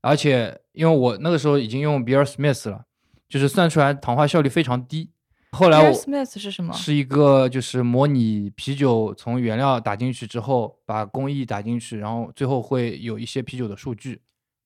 [0.01, 2.85] 而且因为我那个时候已经用 Beer Smith 了，
[3.29, 5.11] 就是算出来糖化效率非常低。
[5.51, 6.73] 后来我 Smith 是什么？
[6.73, 14.19] 是一个就是模拟啤酒从原料打进去之后，把工艺打进去，然后最后会有一些啤酒的数据，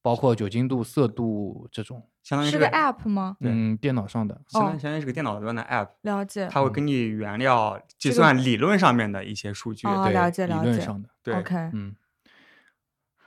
[0.08, 2.02] 包括酒精度、色度这种。
[2.24, 3.36] 相当于是个 app 吗？
[3.42, 4.40] 嗯，电脑上的。
[4.48, 6.48] 相当哦于相当于是个电脑端的 app，了解。
[6.50, 9.86] 它会根据原料计算理论上面的一些数据。
[9.86, 11.10] 对，哦了解理了解论上的。
[11.22, 11.94] 对 OK，嗯。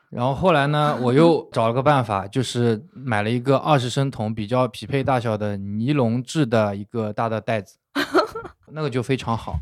[0.08, 7.76] 然后后来呢，我又找了个办法，就是买了一个二十升桶比较匹配大小的尼龙制的一个大的袋子，
[8.72, 9.60] 那个就非常好，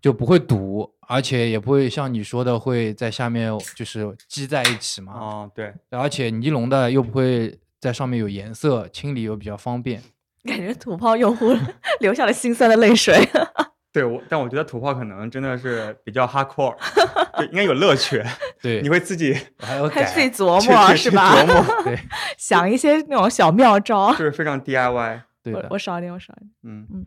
[0.00, 5.12] 就不会堵，而且也不会像你说的会在下面就是积在一起嘛。
[5.12, 10.02] 哦，对，而且尼龙的又不会在上面有颜色，清理又比较方便。
[10.44, 11.54] 感觉土炮用户
[12.00, 13.28] 流下了心酸的泪水。
[13.92, 16.76] 对我，但我觉得土炮可能真的是比较 hardcore，
[17.36, 18.22] 就应该有乐趣，
[18.62, 21.34] 对你，会自己我还要还自己，琢磨是吧？
[21.34, 21.98] 琢磨，对
[22.38, 24.12] 想一些那种小妙招。
[24.12, 25.20] 就是非常 DIY。
[25.42, 25.78] 对的我我。
[25.78, 26.50] 少一点，我少一点。
[26.62, 27.06] 嗯嗯，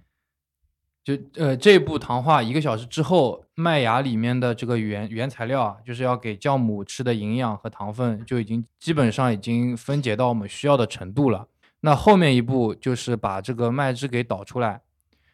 [1.03, 11.47] 就呃这一步糖化一个小时之后，麦芽里面的这个原原材料啊，就是要给酵母吃的营养和糖分，就已经基本上已经分解到我们需要的程度了。
[11.81, 14.81] 那后面一步就是把这个麦汁给导出来。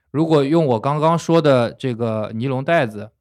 [0.09, 3.11] 如果用我刚刚说的这个尼龙袋子，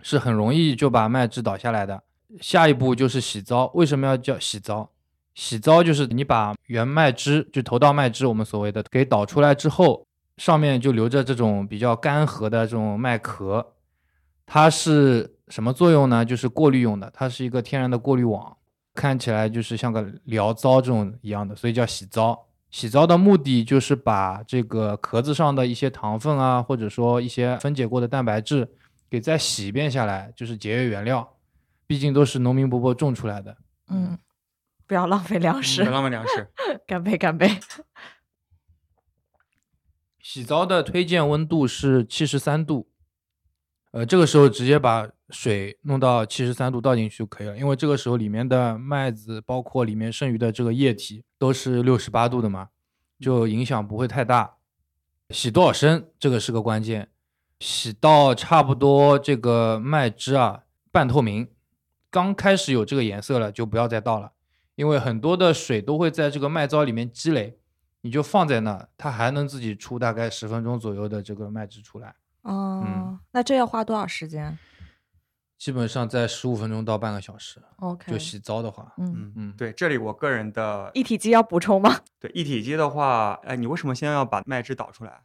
[0.00, 2.02] 是很容易就把麦汁倒下来的。
[2.40, 3.70] 下一步就是洗糟。
[3.74, 4.90] 为什么要叫洗糟？
[5.34, 10.07] 洗糟就是你把原麦汁，就头道麦汁，我们所谓的给导出来之后，
[10.38, 13.74] 上面就留着这种比较干涸的这种麦壳，
[14.46, 16.24] 它是什么作用呢？
[16.24, 18.56] 就是过滤用的，它是一个天然的过滤网，
[18.94, 22.46] 看起来就是像个醪糟这种一样的，所以叫洗糟。
[22.70, 28.68] 洗糟的目的就是把这个壳子上的一些糖分啊，或者说一些分解过的蛋白质，
[29.08, 31.36] 给再洗一遍下来，就是节约原料。
[31.86, 33.56] 毕竟都是农民伯伯种出来的。
[33.88, 34.18] 嗯，
[34.86, 35.92] 不要浪费粮食不要。
[35.94, 36.46] 浪费粮食。
[36.86, 37.48] 干杯，干杯！
[40.30, 42.90] 洗澡的推荐温度是七十三度，
[43.92, 52.68] 呃，这个时候直接把水弄到七十三度倒进去就可以了，因为这个时候里面的麦子，包括里面剩余的这个液体都是六十八度的嘛，
[53.18, 54.56] 就影响不会太大。
[55.30, 57.08] 洗多少升，这个是个关键，
[57.60, 61.48] 洗到差不多这个麦汁啊半透明，
[62.10, 64.32] 刚开始有这个颜色了，就不要再倒了，
[64.74, 67.58] 因为很多的水都会在这个麦糟里面积累。
[68.00, 74.58] 你就放在那，它还能自己出大概十分钟左右的这个麦汁出来，哦，那这要花多少时间
[75.58, 77.60] 基本上在十五分钟到半个小时。
[77.78, 81.98] ？OK，就洗糟的话，嗯，嗯嗯，对，这里我个人的一体机要补充吗？
[82.20, 85.20] 对一体机的话，哎，你为什么先要把麦汁导出来？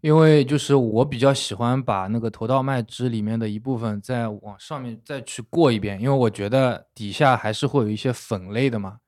[0.00, 8.98] 因为就是我比较喜欢把那个头道麦汁里面的一部分再往上面再去过一遍，因为我觉得底下还是会有一些粉类的嘛。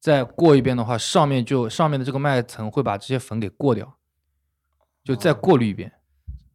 [0.00, 3.98] 再过一遍的话，上面就上面的这个麦层会把这些粉给过掉，
[5.04, 5.92] 就再过滤一遍。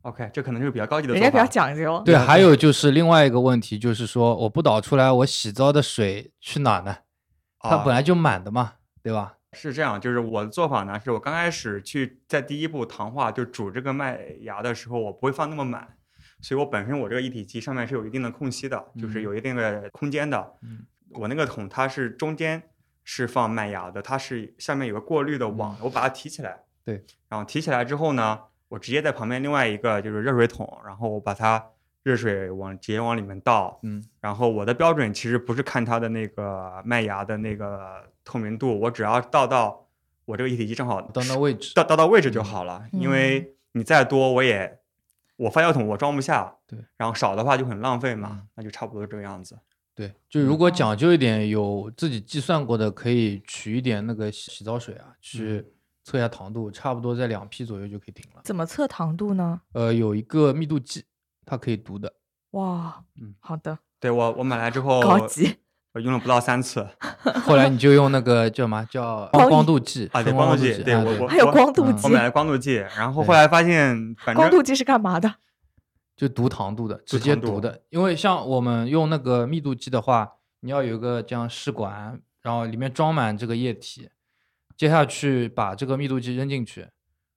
[0.02, 1.46] OK，这可能就是比较高级的人家比较。
[1.46, 2.02] 讲究。
[2.04, 6.98] 对，还有就是另外一个问题，就是说我不导出来，我洗澡的水去哪呢？
[7.60, 9.38] 它啊本来就满的嘛，对吧？
[9.54, 15.98] 是这样，就是我的做法呢，是我刚开始去在第一步糖化就煮这个麦芽的时候，我不会放那么满，
[16.42, 20.54] 所以我本身我这个一体机上面是有一定的空隙的，就是嗯有一定的空间的。
[20.62, 20.80] 嗯
[21.12, 22.62] 我那个桶它是中间
[23.06, 26.64] 是放麦芽的，它是下面有个过滤的网，我把它提起来。
[26.84, 28.38] 对，然后提起来之后呢，
[28.68, 31.64] 我直接在旁边另外一个就是热水桶，然后我把它
[32.04, 33.80] 热水往直接往里面倒。
[33.84, 39.88] 嗯然后我的标准其实不是看它的那个麦芽的那个透明度，我只要倒到
[40.26, 44.80] 我这个一体机正好到那位置，倒倒到位置就好了，因嗯为你再多我也
[45.38, 49.58] 我发酵桶我装不下，对，然后少的话就很浪费嘛，嗯那就差不多这个样子。
[49.96, 55.66] 对，就如果讲究一点，有自己计算过的，可以取一点那个洗洗澡水啊，去
[56.04, 58.42] 测一下糖度，差不多在两 P 左右就可以停了。
[58.44, 59.62] 怎么测糖度呢？
[59.74, 61.06] 呃，有一个密度计，
[61.46, 62.12] 它可以读的。
[62.52, 65.56] 哇，嗯好的，对我我买来之后，高级。
[65.96, 66.86] 我用了不到三次
[67.46, 75.36] 后来你就用那个叫什么叫光光度计啊，对光度计，对啊我我还有光度计我，买了光度计，然后后来发现反正光度计是干嘛的？
[76.16, 77.82] 就读糖度的，直接读的。
[77.90, 84.10] 因为像我们用那个密度计的话，你要有一个这样试管，然后里面装满这个液体，
[84.78, 86.88] 接下去把这个密度计扔进去，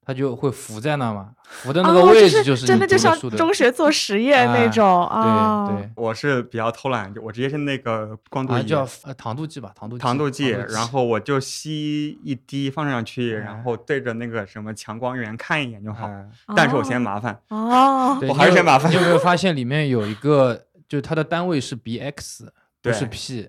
[0.09, 5.67] 它就会浮在那嘛，浮的那个哦位就置是真的就像中学做实 验那哎种啊。
[5.67, 8.63] 对对，我是比较偷懒，就我直接是那个光度啊仪。
[8.65, 16.07] 叫呃糖度计吧，糖度计糖度计，然后我就吸一滴放上去，哎然后对着那个什么强光源看一眼就好。
[16.07, 22.47] 哎但是我嫌麻烦，哦，我还是嫌麻烦你有没有 发现里面有一个，就是它的单位是 bx，
[22.81, 23.47] 不是 p，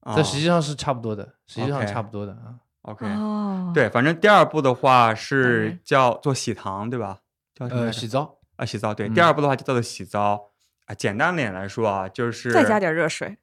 [0.00, 2.56] 啊这实际上是差不多的，实际上差不多的啊。
[2.86, 3.06] OK。
[3.06, 7.18] 哦，对，反正第二步的话是嗯叫做洗糖，对吧？
[7.54, 9.08] 叫什么洗澡，啊洗糟，对。
[9.08, 10.50] 嗯第二步的话就叫做洗糟
[10.86, 10.94] 啊。
[10.94, 13.36] 简单点来说啊，就是再加点热水。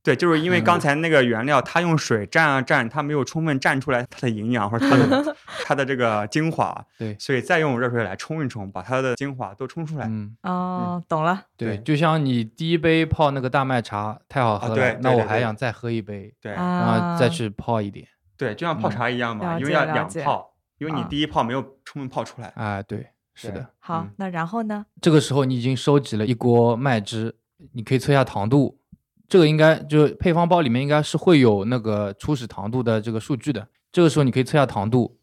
[0.00, 10.06] 对，就是因为刚嗯才那个原料，它用水蘸啊蘸，它没有充分蘸出来它的营养或者它的 它的这个精华，对，所以再用热水来冲一冲，把它的精华都冲出来。
[10.06, 10.34] 嗯。
[10.44, 11.42] 哦，懂了。
[11.58, 18.06] 对，就像你第一杯泡那个大麦茶太好喝了，对那我还想再喝一杯，对、然啊，后再去泡一点。
[18.38, 22.48] 对，就像泡嗯茶一样嘛，因为要两泡，因为你啊第一泡没有充分泡出来。
[22.56, 23.60] 啊，对，是对的。
[23.60, 24.86] 嗯，好那然后呢？
[25.02, 27.36] 这个时候你已经收集了一锅麦汁，
[27.72, 28.80] 你可以测一下糖度。
[29.28, 33.68] 这个应该就配方包里面应该是会有那个初始糖度的这个数据的。
[33.92, 35.18] 这个时候你可以测一下糖度，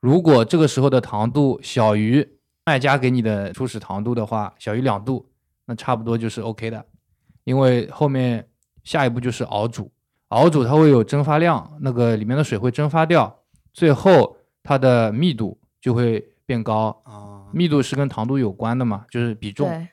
[0.00, 5.30] 如果这个时候的糖度小于卖家给你的初始糖度的话，小于两度，
[5.64, 6.86] 那差不多就是 OK 的。
[7.44, 8.48] 因为后面
[8.84, 9.90] 下一步就是熬煮，
[10.28, 13.40] 熬煮它会有蒸发量，那个里面的水会蒸发掉，
[13.72, 17.00] 最后它的密度就会变高。
[17.04, 19.68] 啊，密度是跟糖度有关的嘛，就是比重。
[19.68, 19.88] 对，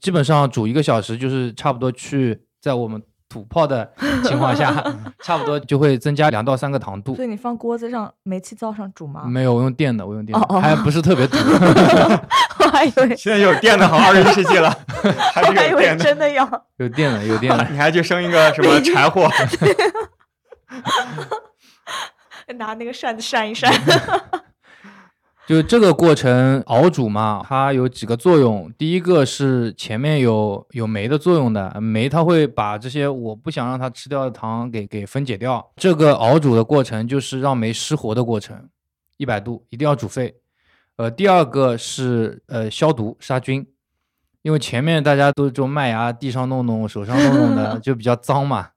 [0.00, 3.90] 基本上煮一个小时，就是差不多去在我们土泡的
[4.22, 4.72] 情况下，
[5.24, 7.24] 差不多就会增加两到三个糖度所。
[7.24, 9.24] 以你放锅子上煤气灶上煮吗？
[9.26, 11.36] 没有，我用电的，我用电的，哦哦还不是特别土。
[12.68, 14.70] 我还以为现在有电的，好，二十一世纪了，
[15.32, 16.04] 还我还以为是有电的。
[16.04, 16.46] 真的有。
[16.76, 17.66] 有电了，有电了。
[17.72, 19.26] 你还去生一个什么 柴火？
[22.56, 23.72] 拿那个扇子扇一扇。
[25.46, 28.70] 就这个过程熬煮嘛，它有几个作用。
[28.76, 35.66] 第一个是前面有有酶的作用的，酶它会把这些我不想让它吃掉的糖给给分解掉。
[35.76, 38.68] 这个熬煮的过程就是让酶失活的过程，
[39.16, 40.34] 一百度一定要煮沸。
[40.98, 43.64] 呃，第二个是呃消毒杀菌，
[44.42, 48.70] 因为前面大家都这种麦芽地上弄弄、手上弄弄的， 就比较脏嘛。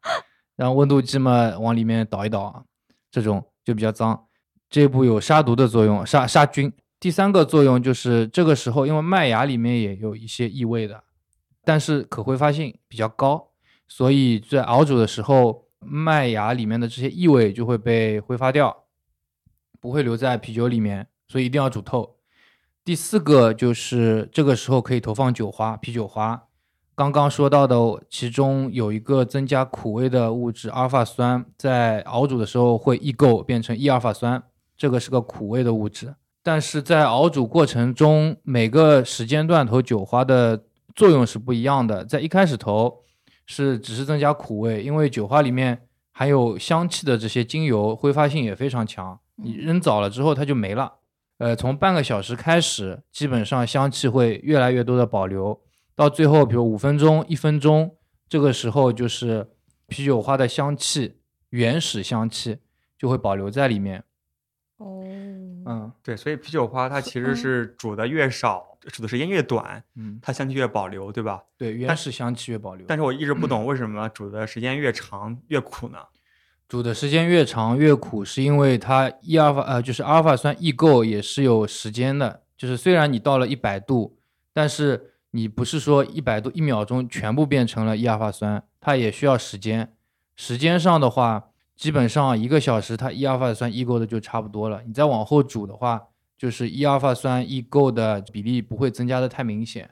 [0.55, 2.63] 然后温度计嘛往里面倒一倒，
[3.09, 4.27] 这种就比较脏。
[4.69, 6.71] 这一步有杀毒的作用，杀杀菌。
[6.99, 11.03] 第三个作用就是这个时候，因为麦芽里面也有一些异味的，
[11.65, 13.49] 但是可挥发性比较高，
[13.87, 18.83] 所以在熬煮的时候，麦芽里面的这些异味就会被挥发掉，
[19.79, 22.17] 不会留在啤酒里面，所以一定要煮透。
[22.83, 26.43] 第四个就是这个时候可以投放酒花、啤酒花。
[26.93, 34.43] 刚刚说到的，其中有一个增加苦味的物质阿尔法酸，在熬煮的时候会异构变成一阿尔法酸，
[34.75, 36.13] 这个是个苦味的物质。
[36.43, 42.03] 但是在熬煮过程中，每个时间段投酒花的作用是不一样的。
[42.03, 43.03] 在一开始投
[43.45, 50.91] 是只是增加苦味，因为酒花里面含有香气的这些精油挥发性也非常强，你扔早了之后它就没了。
[51.41, 55.59] 呃，从半个小时开始，基本上香气会越来越多的保留，
[55.95, 57.97] 到最后，比如五分钟、一分钟，
[58.29, 59.49] 这个时候就是
[59.87, 61.17] 啤酒花的香气、
[61.49, 62.59] 原始香气
[62.95, 64.03] 就会保留在里面。
[64.77, 65.01] 哦，
[65.65, 71.41] 嗯对，所以啤酒花它其实嗯是煮的越少，煮的时间越短，嗯，它香气越保留，对吧？
[71.57, 72.85] 对，原始香气越保留。
[72.87, 75.97] 但是我一直不懂为什么煮的时间越长越苦呢？
[76.71, 82.43] 煮的时间越长越苦，是因为它一阿尔法呃，就是阿尔法酸异构也是有时间的。
[82.55, 84.17] 就是虽然你到了一百度，
[84.53, 89.93] 但是你不是说一百度一秒钟全部变成了一阿尔法酸，它也需要时间。
[90.37, 94.81] 时间上的话，基本上一个小时它一阿尔法酸异构的就差不多了。
[94.87, 96.01] 你再往后煮的话，
[96.37, 99.89] 就是一阿尔法酸异构的比例不会增加的太明显。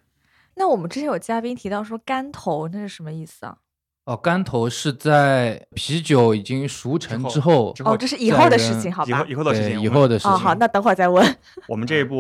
[0.56, 3.58] 那我们之前有嘉宾提到说干头，那是什么意思啊？
[4.10, 9.30] 哦，干头是在啤酒已经熟成之后，之后哦，这是以后的事情，好以后吧？
[9.30, 10.32] 以后的事情，以后的事情。
[10.32, 11.24] 哦，好，那等会儿再问。
[11.70, 12.18] 我们这一步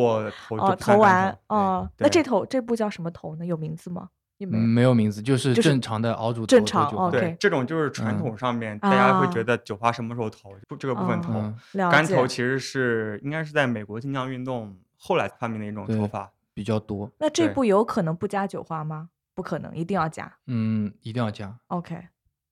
[0.48, 3.46] 投就哦，不算干头完头哦，那这头这步叫什么头呢？
[3.46, 4.10] 有名字吗？
[4.38, 4.68] 有没嗯，有？
[4.68, 11.34] 没有名字，就是正常的熬煮头正常的酒花 OK 对，这种就是传嗯统上面大家会啊觉得酒花什么时候投，不这个部分哦投。
[11.34, 16.30] 嗯，干头其实是应该是在美国精酿运动后来发明的一种对手法。
[16.54, 17.10] 比较多。
[17.18, 19.10] 那这对部有可能不加酒花吗？
[19.40, 20.30] 不可能，一定要加。
[20.48, 21.96] 嗯，一定要加，OK，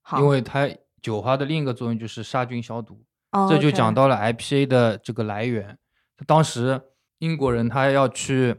[0.02, 0.70] 好，因为它
[1.02, 3.04] 酒花的另一个作用就是杀菌消毒。
[3.32, 5.78] 哦这就讲到了 IPA 的这个来源。
[6.26, 6.82] 当时
[7.18, 8.56] 英国人他要去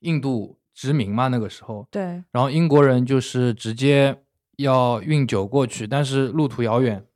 [0.00, 4.22] 印度殖民嘛，那个时候，对，然后英国人就是直接
[4.58, 7.06] 要运酒过去，但是路途遥远，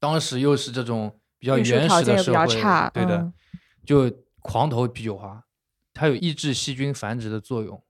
[0.00, 3.32] 当时又是这种比较原始的社会，较差，对的，嗯
[3.86, 5.44] 就狂投啤酒花，
[5.94, 7.82] 它有抑制细菌繁殖的作用。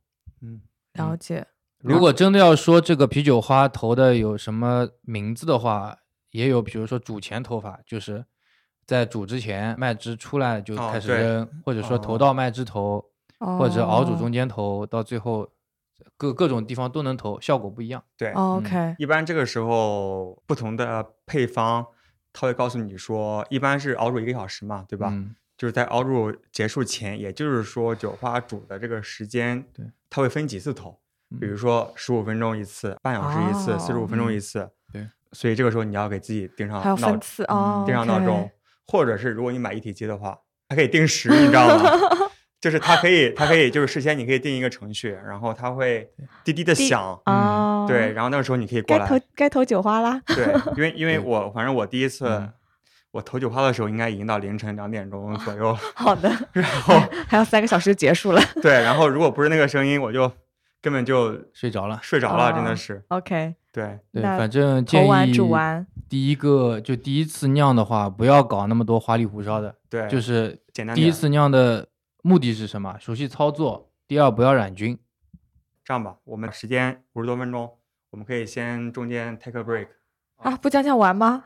[0.94, 1.46] 嗯，了解。
[1.78, 5.96] 如果真的要说这个啤酒花投的有什么名字的话，
[6.30, 8.24] 也有，比如说煮前投法，就是
[8.86, 13.04] 在煮之前麦汁出来就开始扔，或者说投哦到麦汁投，
[13.38, 15.50] 或者熬煮哦中间投，到最后
[16.16, 18.02] 各各种地方都能投，效果不一样。
[18.16, 18.32] 对。
[18.32, 21.86] 哦 OK，一般这个时候不同的配方，
[22.32, 25.08] 他会告诉你说，一般是熬煮一个小时嘛，对吧？
[25.10, 30.90] 嗯就是在熬煮结束前，也就是说酒花煮的这个时间，对，它会分几次投，
[31.40, 34.68] 比如嗯说十五分钟一次，半小时一次，四十五哦分钟嗯一次。
[34.92, 38.50] 对，所以这个时候你要给自己定上闹钟哦，定上闹钟，
[38.88, 40.36] 或者是如果你买一体机的话，
[40.68, 41.90] 它可以定时，你知道吗？
[42.60, 46.10] 就是它可以，它可以，就是事先你可以定一个程序，然后它会
[46.44, 50.20] 滴滴的响，哦，嗯对，然后那个时候你可以过来该投来，该投九花啦。
[50.26, 50.44] 对，
[50.76, 52.52] 因为因为我反正我第一次嗯
[53.12, 56.94] 我投酒花的时候，应该已经到凌晨两点钟左右了，好的，然后
[57.26, 58.40] 还有三个小时就结束了。
[58.62, 60.30] 对，然后如果不是那个声音，我就
[60.80, 61.98] 根本就睡着了。
[62.02, 71.88] 睡着了，真哦的是，OK，对，对，反正投完建议煮完第一个就第一次酿的话，不要搞那么多花里胡哨的，对，就是简单第一次酿的
[72.22, 72.96] 目的是什么？
[73.00, 73.90] 熟悉操作。
[74.06, 74.98] 第二，不要染菌。
[75.84, 77.78] 这样吧，我们时间五十多分钟，
[78.10, 79.88] 我们可以先中间 take a break，
[80.36, 81.42] 啊，不讲讲完吗？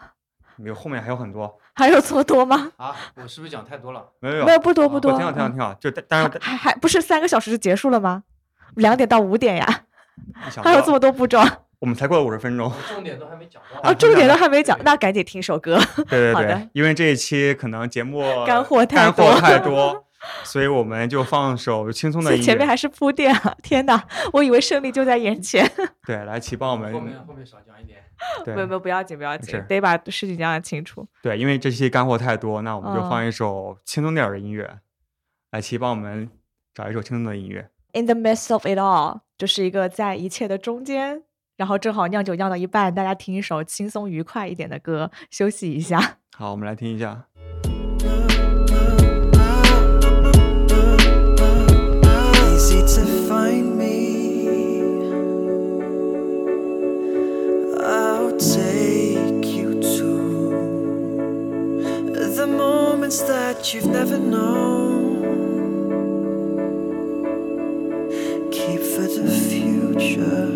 [0.56, 2.70] 没有后面还有很多，还有这么多吗？
[2.76, 4.04] 啊，我是不是讲太多了？
[4.20, 5.12] 没有没有，不多不哦多。
[5.12, 8.22] 挺好挺好嗯挺好，就但但是还还不是三个小时就结束了吗？
[8.76, 9.84] 两点到五点呀，
[10.62, 11.40] 还有这么多步骤
[11.80, 15.78] 我们才过了五十分钟，重点都还没讲到啊，重点都还没讲，那赶紧听首歌。
[16.08, 20.04] 对对对，因为这一期可能节目 干货太干货多太 多，
[20.42, 22.42] 所以我们就放首轻松的音乐。
[22.42, 23.54] 前面还是铺垫啊！
[23.62, 24.02] 天哪，
[24.32, 25.70] 我以为胜利就在眼前。
[26.06, 27.98] 对，来齐帮我们后面后面少讲一点。
[28.44, 31.06] 对没有没有，不要紧不要紧，得把事情讲讲清楚。
[31.22, 34.78] 对，因为这期干货太多，那我们就嗯放一首轻松点儿的音乐，
[35.50, 36.30] 来齐帮我们
[36.72, 37.70] 找一首轻松的音乐。
[37.92, 41.22] In the midst of it all，就是一个在一切的中间，
[41.56, 46.18] 然后正好酿酒酿到一半，大家听一首轻松愉快一点的歌，休息一下。
[46.36, 47.26] 好，我们来听一下。
[63.04, 65.20] Moments that you've never known.
[68.50, 70.46] Keep for the future.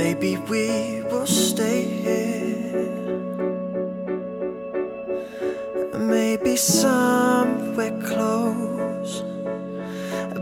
[0.00, 2.88] Maybe we will stay here.
[5.98, 9.24] Maybe somewhere close.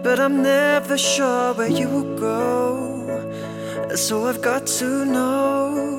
[0.04, 2.44] But I'm never sure where you will go.
[3.94, 5.91] So I've got to know.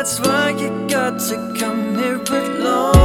[0.00, 2.99] That's why you got to come here alone.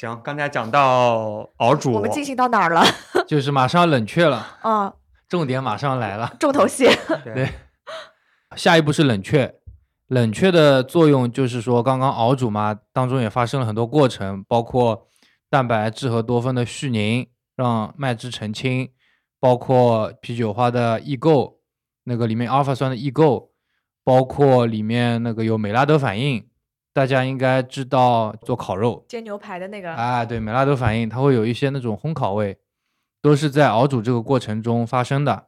[0.00, 2.82] 行，刚才讲到熬煮，我们进行到哪儿了？
[3.28, 4.94] 就是马上要冷却了，啊，
[5.28, 6.34] 重点马上来了。
[6.40, 6.86] 重头戏。
[7.22, 7.50] 对对
[8.56, 9.56] 下一步是冷却，
[10.06, 15.06] 冷却的作用就是说，刚刚熬煮嘛，当中也发生了很多过程，包括
[15.50, 18.88] 蛋白质和多酚的絮凝，让麦汁澄清，
[19.38, 21.58] 包括啤酒花的异构，
[22.04, 23.50] 那个里面阿尔法酸的异构，
[24.02, 26.48] 包括里面那个有美拉德反应，
[27.00, 32.58] 大家应该知道做烤肉，煎牛排的那个，啊，对，美拉德反应，它会有一些那种烘烤味，
[33.22, 35.46] 都是在熬煮这个过程中发生的。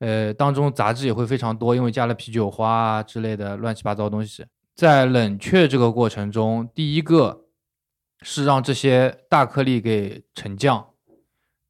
[0.00, 4.44] 呃，当中杂质也会非常多，因为加了啤酒花啊之类的乱七八糟的东西。
[4.74, 7.44] 在冷却这个过程中，第一个
[8.22, 10.88] 是让这些大颗粒给沉降，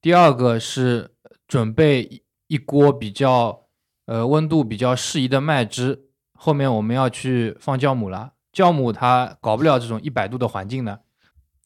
[0.00, 1.10] 第二个是
[1.46, 3.66] 准备一一锅比较
[4.06, 6.06] 呃温度比较适宜的麦汁。
[6.32, 11.00] 后面我们要去放酵母了，酵母它搞不了这种一百度的环境的，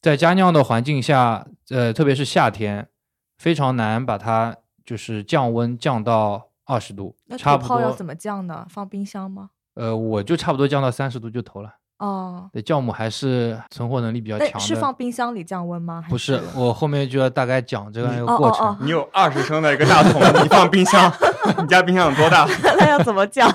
[0.00, 2.88] 在加酿的环境下，呃，特别是夏天，
[3.38, 8.04] 非常难把它就是降温降到二十度那，差不多土炮要怎。
[8.04, 8.66] 么降呢？
[8.70, 9.50] 放冰箱吗？
[9.74, 11.74] 呃，我就差不多降到三十度就投了。
[11.98, 14.52] 哦，对，酵母还是存活能力比较强的。
[14.54, 16.00] 那是放冰箱里降温吗？
[16.00, 18.66] 还不是，我后面就要大概讲这样一个哦过程。
[18.66, 21.12] 哦哦你有二十升的一个大桶，你放冰箱，
[21.60, 22.46] 你家冰箱有多大？
[22.78, 23.52] 那要怎么降？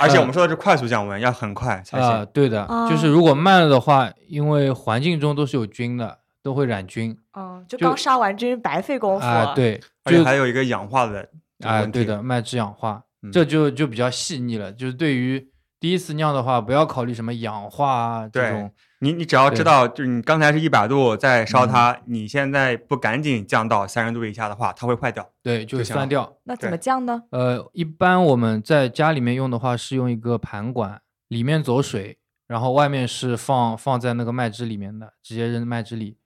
[0.00, 2.26] 而且我们说的是快速降温，要很快才啊、行。
[2.32, 9.26] 对的，就是哦如果慢了的话，因为环境中都是有菌的，都会染菌嗯，就就刚杀完菌，白费功夫。
[9.26, 11.28] 啊、，对，而且就还有一个氧化的
[11.58, 14.72] 这个啊、问题对的，麦汁氧化，嗯这就就比较细腻了。
[14.72, 15.46] 就是对于
[15.78, 25.26] 第一次酿的话，不要考虑什么氧化啊这对种，你你只要知道，就是你刚才是一百度在烧嗯它，你现在不赶紧降到三十度以下的话，它会坏掉。
[25.42, 26.36] 对，就酸掉。
[26.44, 27.22] 那怎么降呢？
[27.30, 36.18] 呃，一般我们在家里面用的话是用一个盘管，里面走水，然后外面是放放在那个麦汁里面的，直接扔麦汁里。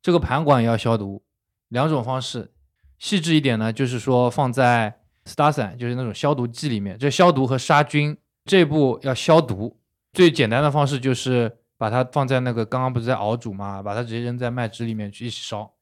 [0.00, 1.22] 这个盘管也要消毒，
[1.68, 2.52] 两种方式。
[2.98, 9.78] 细致一点呢，就是说放在 Star 伞，就是那种消毒剂里面，这消毒和杀菌这一步要消毒。
[10.12, 15.74] 最简单的方式就是把它放在那个刚刚不是在熬煮嘛，把它直接扔在麦汁里面去一起烧。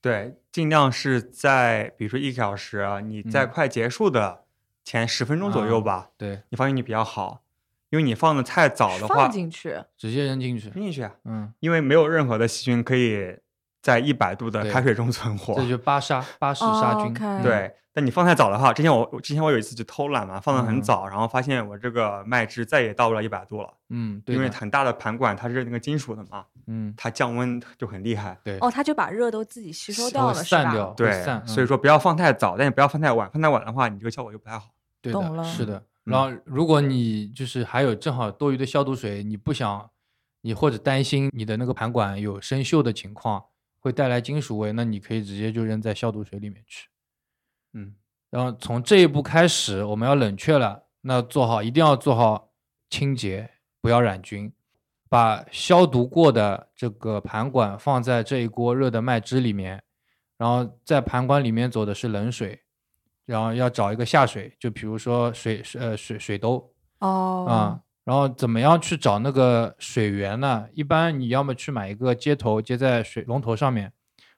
[0.00, 4.44] 对，尽量是在比如说一个小时啊，你在嗯快结束的
[4.84, 7.42] 前十分钟左右啊吧，对，你放进去比较好，
[7.88, 9.76] 因为你放的太早的话放，进去。
[9.98, 10.68] 直接扔进去。
[10.68, 13.36] 扔进去啊，嗯，因为没有任何的细菌可以
[13.82, 15.54] 在一百度的开水中存活。
[15.54, 17.14] 这就巴沙巴氏杀菌。
[17.42, 28.38] 对，但你放太早的话，之前我我之前我有一次就偷懒嘛，放的很嗯早，然后发现我这个麦汁再也到不了一百度了，嗯，对因为很大的盘管它是那个金属的嘛，嗯，它降温就很厉害。
[28.44, 30.62] 对，哦，它就把热都自己吸收掉了，是吧？
[30.62, 34.68] 散掉，对散，，所以嗯说不要放太早，但也不要放太晚，放太晚的话，你这个效果就不太好。
[35.02, 35.78] 对懂了的，是的。
[35.78, 39.88] 嗯然后，如果你就是还有正好多余的消毒水，你不想，
[40.40, 43.44] 你或者担心你的那个盘管有生锈的情况，
[43.80, 46.88] 会带来金属味，那你可以直接就扔在消毒水里面去。
[47.72, 47.94] 嗯，
[48.30, 52.52] 然后从这一步开始，我们要冷却了，那做好一定要做好
[52.88, 53.50] 清洁，
[53.80, 54.52] 不要染菌。
[55.08, 59.82] 把消毒过的这个盘管放在这一锅热的麦汁里面，
[60.38, 62.62] 然后在盘管里面走的是冷水，
[63.26, 70.66] 然后要找一个下水，就比如说水呃水水兜哦，啊、然后怎么样去找那个水源呢？
[70.72, 73.92] 一般你要么去买一个接头接在水龙头上面，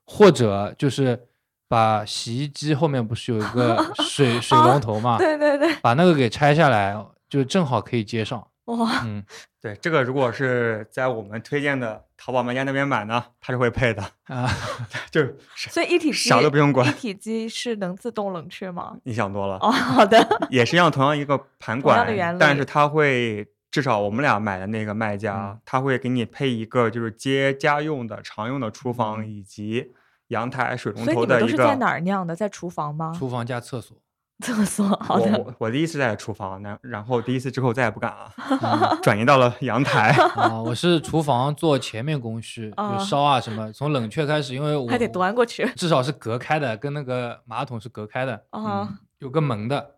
[0.05, 1.29] 或者就是
[1.69, 6.95] 把洗衣机后面不是有一个 水水龙头嘛，对对对，把那个给拆下来，
[7.29, 8.47] 就正好可以接上。
[8.77, 9.23] 哇，嗯
[9.61, 14.49] 对，这个如果是在我们推荐的淘宝卖家那边买呢，它是会配的，啊，
[15.11, 18.97] 就是所以一体机啥都不用管一体机是能自动冷却吗？
[19.05, 29.93] 你想多了，哦，好的，也是一样同样一个盘同样管的原，理但是它会至少我们俩买的那个卖家，嗯他会给你配一个就是接家用的常用的厨房嗯以及
[30.29, 31.47] 阳台水龙头的一个。
[31.47, 32.35] 你们都是在哪儿酿的？
[32.35, 33.15] 在厨房吗？
[33.19, 33.97] 厨房加厕所。
[34.41, 35.31] 厕所，好的。
[35.39, 40.11] 我我我第一次在厨房，然然后第一次之后再也不敢了，嗯转移到了阳台。
[40.35, 49.97] 啊，我是厨房做前面工序，啊就烧啊什么，从冷却开始，因为我 还得端过去至少是隔开的，跟那个马桶是隔开的，啊，有个门的。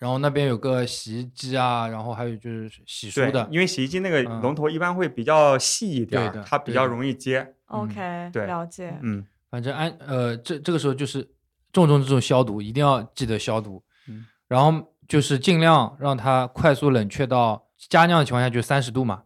[0.00, 7.54] 然后那边有个洗衣机啊，然后还有就是洗漱的，，因为洗衣机那个嗯龙头一般会比较细一点儿，对的它比较容易接。
[7.66, 8.98] OK，对了解。
[9.02, 11.26] 嗯，反正安呃这这个时候就是
[11.74, 13.82] 重中之重消毒，一定要记得消毒。
[14.08, 19.24] 嗯然后就是尽量让它快速冷却到加酿的情况下就三十度嘛。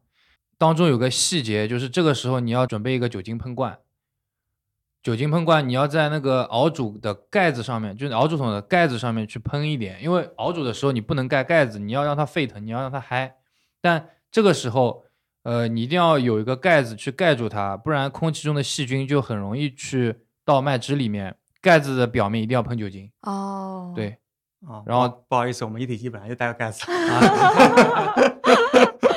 [0.57, 3.79] 当中有个细节，就是这个时候你要准备一个酒精喷罐。
[5.03, 13.37] 酒精喷罐你要在那个熬煮的盖子上面，就是熬煮桶的盖子上面去喷一点，因为熬煮的时候你不能盖盖子，你要让它沸腾，你要让它嗨。
[13.81, 15.05] 但这个时候，
[15.43, 21.37] 呃，你一定要有一个盖子去盖住它，不然空气中的细菌就很容易去到麦汁里面。
[21.61, 23.11] 盖子的表面一定要喷酒精。
[23.23, 24.17] 哦，，对，
[24.67, 26.85] 啊，然后不不好意思，我们一体机本来就带个盖子。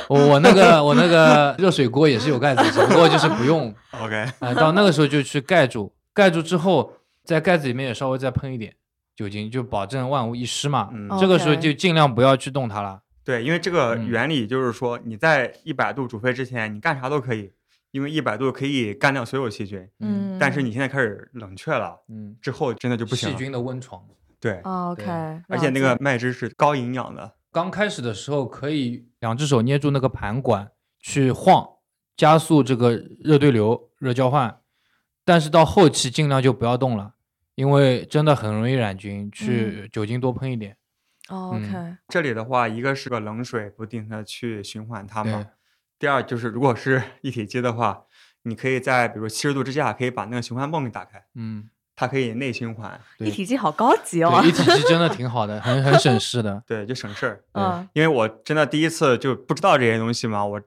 [0.08, 3.74] 我我那个我那个 热水锅也是有盖子，只不过就是不用。
[3.98, 6.92] OK，啊、到那个时候就去盖住，盖住之后，
[7.24, 8.74] 在盖子里面也稍微再喷一点
[9.16, 10.90] 酒精，就保证万无一失嘛。
[10.92, 13.00] 嗯这个时候就尽量不要去动它了。
[13.24, 17.50] 对，因为这个嗯原理就是说，你在一百度煮沸之前，你干啥都可以，
[17.92, 19.88] 因为一百度可以干掉所有细菌。
[20.00, 23.32] 嗯，但是你现在开始冷却了，嗯，之后真的就不行了。
[23.32, 24.04] 细菌的温床。
[24.40, 27.36] 对，哦 OK，对而且那个麦汁是高营养的。
[27.52, 31.64] 刚开始的时候可以两只手捏住那个盘管去晃，
[32.16, 34.58] 加速这个热对流、热交换，
[35.24, 37.14] 但是到后期尽量就不要动了，
[37.54, 40.76] 因为真的很容易染菌，去酒精多喷一点。
[41.28, 45.46] 哦嗯 OK，这里的话，一个是个冷水不停的去循环它嘛，
[46.02, 48.02] 第二就是如果是一体机的话，
[48.42, 54.50] 你可以在比如七十度之下，可以把那个循环泵给打开，嗯，它可以内循环，对一体机好高级哦对，一。
[54.50, 56.60] 体机真的挺好的，很很省事的。
[56.66, 57.44] 对，就省事儿。
[57.52, 60.60] 嗯因为我真的第一次就不知道这些东西嘛，我，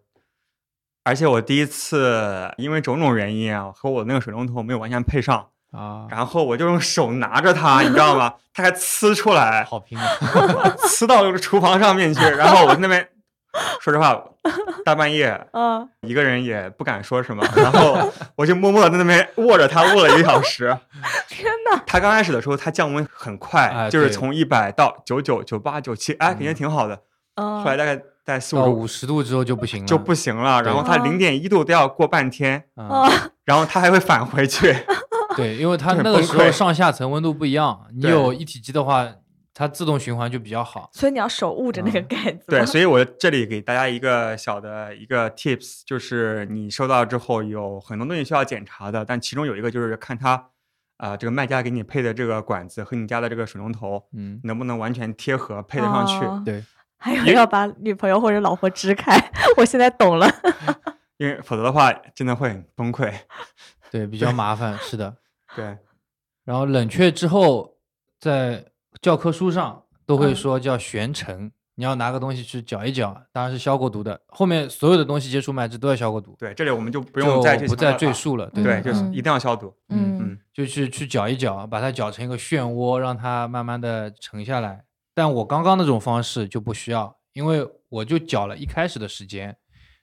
[1.04, 8.36] 而且我第一次因为种种原因啊，和我那个水龙头没有完全配上，啊，然后我就用手拿着它，你知道吗？
[8.54, 10.08] 它还呲出来，好拼啊！
[10.88, 13.10] 呲到这个厨房上面去，然后我在那边，
[13.82, 14.22] 说实话，
[14.84, 20.78] 大半夜 嗯，一个人也不敢说什么，然后我就默默的在那边握着它握了一个小时。
[21.30, 27.00] 天哪，它刚开始的时候，它降温很快，就是从一百到九九、九八、九七，哎，感觉挺好的。
[27.36, 33.12] 嗯，后来大概在四到五五十度之后就不行了，就不行了，然后它哦零点一度都要过半天，啊，哦，
[33.44, 34.76] 然后它还会返回去。
[35.36, 39.06] 对，因为它那个时候上下层温度不一样，你有一体机的话，
[39.56, 40.92] 它自动循环就比较好。
[40.94, 42.44] 所以你要手捂着那个嗯盖子吗。
[42.50, 50.50] 对，所以我这里给大家一个小的一个 tips，就是你收到之后有很多东西需要检查的，但其中有一个就是看它
[50.98, 56.24] 啊、这个卖家给你配的这个管子和你家的这个水龙头嗯，能不能完全贴合配得上去。
[56.26, 56.64] 哦对，
[56.98, 59.14] 还有要把女朋友或者老婆支开，
[59.58, 60.30] 我现在懂了。
[61.18, 63.14] 因为否则的话真的会很崩溃。
[63.92, 65.16] 对，比较麻烦，是的。
[65.56, 65.78] 对，
[66.44, 67.78] 然后冷却之后，
[68.20, 68.66] 在
[69.02, 74.20] 教科书上都会嗯说叫悬尘，你要拿个东西去搅一搅，当然是消过毒的。
[74.28, 77.94] 后面所有的东西接触麦汁都要消过毒，对，这里我们就不不用再不再。
[77.94, 78.50] 赘述了。
[78.52, 79.74] 对，对就是嗯一定要消毒。
[79.90, 84.84] 嗯嗯，就去去搅一搅，把它搅成一个漩涡，让它慢慢的沉下来。
[85.14, 89.56] 但我刚刚那种方式就不需要，因为我就搅了一开始的时间，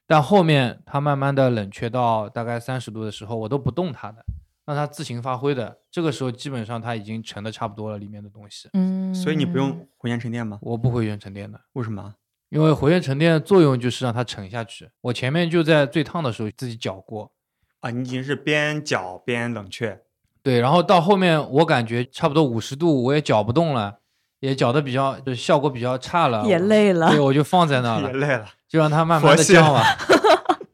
[0.07, 4.25] 但后面它慢慢的冷却到大概三十度的时候，我都不动它的，
[4.65, 5.79] 让它自行发挥的。
[5.91, 8.69] 这个时候基本上它已经沉的差不多了，里面的东西。
[8.73, 10.59] 嗯，所以你不用回旋沉淀吗？
[10.63, 12.15] 我不回旋沉淀的，为什么？
[12.51, 14.91] 因为回旋沉淀的作用就是让它沉下去。
[15.01, 17.33] 我前面就在最烫的时候自己搅过，
[17.81, 20.03] 啊，你已经是边搅边冷却。
[20.43, 24.01] 对，然后到后面我感觉差不多五十度，我也搅不动了，
[24.41, 28.47] 也搅的比较就是效果比较差了，也累了对，我就放在那了， 也累了。
[28.69, 29.83] 就让它慢慢的降吧。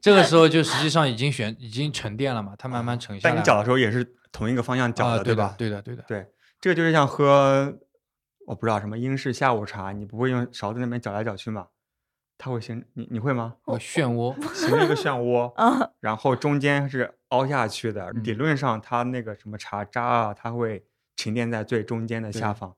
[0.08, 3.28] 这个时候就实际上已经选已经沉淀了嘛，它慢慢沉下。
[3.28, 5.54] 但你搅的时候也是同一个方向搅啊，的，对吧？
[5.58, 6.02] 对的，对的。
[6.08, 6.26] 对，
[6.60, 7.78] 这个就是像喝，
[8.46, 11.68] 我不知道什么英式下午茶，你不会用勺子那边搅来搅去吗？
[12.36, 13.56] 它会形，你你会吗？
[13.64, 18.10] 哦漩涡， 形成一个漩涡，啊，然后中间是凹下去的。
[18.12, 20.84] 理嗯论上，它那个什么茶渣啊，它会
[21.16, 22.76] 沉淀在最中间的下对方。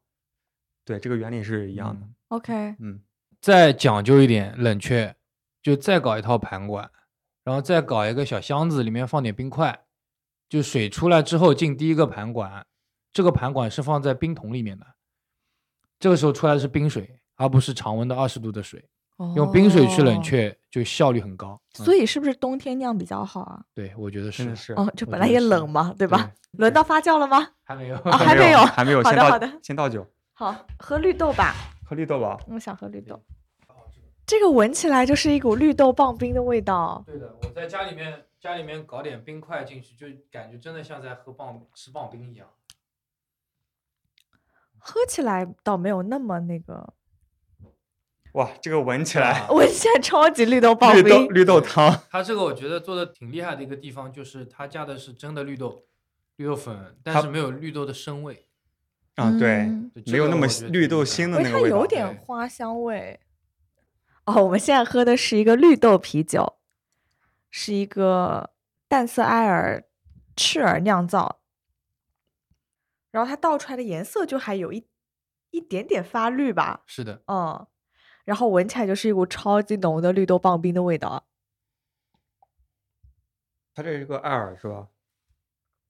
[0.84, 2.06] 对，这个原理是一样的。
[2.06, 3.00] 嗯 OK，嗯，
[3.40, 5.14] 再讲究一点，冷却
[5.60, 6.90] 就再搞一套盘管，
[7.44, 9.84] 然后再搞一个小箱子，里面放点冰块，
[10.48, 12.66] 就水出来之后进第一个盘管，
[13.12, 14.86] 这个盘管是放在冰桶里面的，
[15.98, 18.84] 这个时候出来的是冰水，而不是常温的二十度的水，
[19.36, 20.20] 用冰水去冷哦。
[20.22, 21.60] 却就效率很高。
[21.78, 23.62] 嗯所以是不是冬天酿比较好啊？
[23.74, 24.72] 对，我觉得是是。
[24.74, 26.32] 哦，这本来也冷嘛，对吧？
[26.58, 27.48] 轮到发酵了吗？
[27.62, 32.36] 还没有，啊还没有还没有，先倒好的好的先倒酒，好，喝绿豆吧，喝绿豆吧。
[32.48, 33.22] 我想喝绿豆。
[34.30, 37.02] 这个闻起来就是一股绿豆棒冰的味道。
[37.04, 42.48] 对的，我在家里面家里面搞点冰块进去，就感觉真的像在喝棒吃棒冰一样。
[44.78, 46.94] 喝起来倒没有那么那个，
[48.34, 51.34] 哇，这个闻起来，闻起来超级绿豆棒绿豆冰。
[51.34, 52.00] 绿豆汤。
[52.08, 55.86] 它这个我觉得做的挺厉害的一个地方，就是它加的是真的绿豆，
[56.36, 58.46] 绿豆粉，但是没有绿豆的生味。
[59.16, 61.76] 啊，对嗯，对没有那么绿豆腥的那个味道。
[61.76, 63.18] 它有点花香味。
[64.30, 66.58] 哦，我们现在喝的是一个绿豆啤酒，
[67.50, 68.52] 是一个
[68.86, 69.84] 淡色艾尔
[70.36, 71.40] 赤耳酿造，
[73.10, 74.86] 然后它倒出来的颜色就还有一
[75.50, 77.66] 一点点发绿吧，是的，嗯，
[78.24, 81.26] 然后闻起来就是一股超级浓的绿豆棒冰的味道。
[83.74, 84.86] 它这是个艾尔是吧？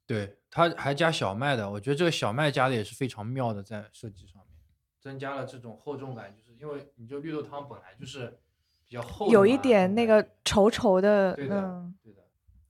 [0.06, 4.56] 对，它还加小麦的，我觉得这个小麦加的也是非常妙的，在设计上面
[4.98, 8.38] 增加了这种厚重感，就是因为你就绿豆汤本来就是
[8.86, 12.20] 比较厚，有一点那个稠稠的，对的嗯，对的。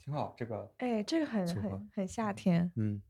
[0.02, 2.70] 挺好，这个哎，这个很很很夏天。
[2.76, 3.02] 嗯。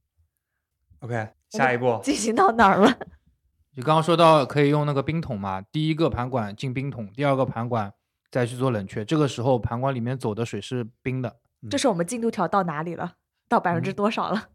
[1.01, 2.93] OK，下一步进行到哪儿了？
[3.73, 7.93] 就刚刚说到可以用那个冰桶嘛，第一个盘管进冰桶，第二个盘管
[8.31, 11.37] 再去做冷却，这个时候盘管里面走的水是冰的，
[11.71, 13.15] 这是我们进度条到哪里了？
[13.49, 14.49] 到百分之嗯多少了？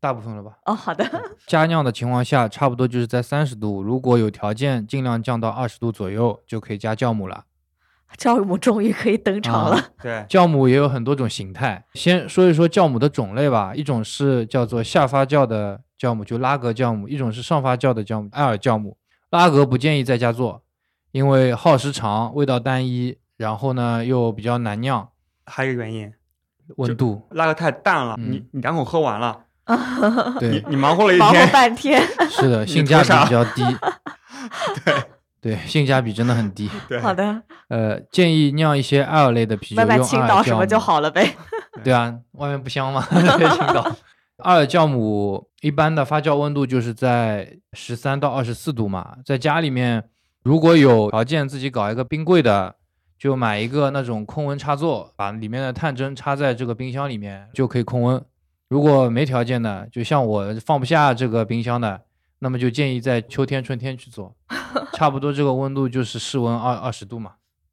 [0.00, 0.58] 大部分了吧？
[0.66, 1.04] 哦，好的。
[1.46, 7.44] 加酿的情况下，差不多就是在三十度，如果有条件，尽量降到二十度左右，就可以加酵母了。
[8.16, 9.84] 酵母终于可以登场啊了。
[10.00, 13.74] 对， 酵母也有很多种形态，先说一说酵母的种类吧。
[13.74, 18.96] 一种是叫做下发酵的酵母，就拉格酵母；一种是上发酵的酵母，艾尔酵母。
[19.30, 20.62] 拉格不建议在家做，
[21.10, 25.08] 因为耗时长、味道单一，然后呢又比较难酿，
[25.44, 26.12] 还有一个原因，
[26.76, 27.26] 温度。
[27.32, 29.45] 拉的太淡了，嗯你你两口喝完了，你
[30.38, 33.62] 对，你忙活了一忙活天，半天， 是的，性价比比较低。
[34.84, 34.94] 对
[35.40, 36.70] 对，性价比真的很低。
[36.88, 41.36] 对，好的，呃，建议酿一些艾尔类的啤酒，用艾尔酵倒什么就好了呗。
[41.84, 43.06] 对啊，外面不香吗？
[43.10, 43.96] 青岛。
[44.38, 50.04] 艾尔酵母一般的发酵温度就是在十三到二十四度嘛，在家里面
[50.42, 52.76] 如果有条件自己搞一个冰柜的，
[53.18, 58.22] 就买一个那种控温插座，把里面的探针插在这个冰箱里面就可以控温。
[58.68, 62.02] 如果没条件的，就像我放不下这个冰箱的，
[62.40, 64.34] 那么就建议在秋天、春天去做，
[64.94, 67.32] 差不多这个温度就是室温二二十度嘛。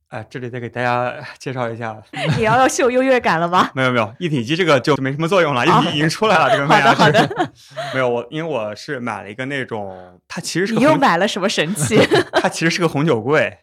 [0.09, 1.99] 哎，这里再给大家 介绍一下，
[2.37, 3.67] 你要要秀优越感了吗？
[3.73, 7.49] 没有没有，一体机这个就没什么作用了，一啊体已经出来了，这个好麦芽的好的汁。
[7.95, 11.97] 没有我，因为我是买了一个那种，它其实是你又，买了什么神器？
[12.33, 13.57] 它其实是个红酒柜，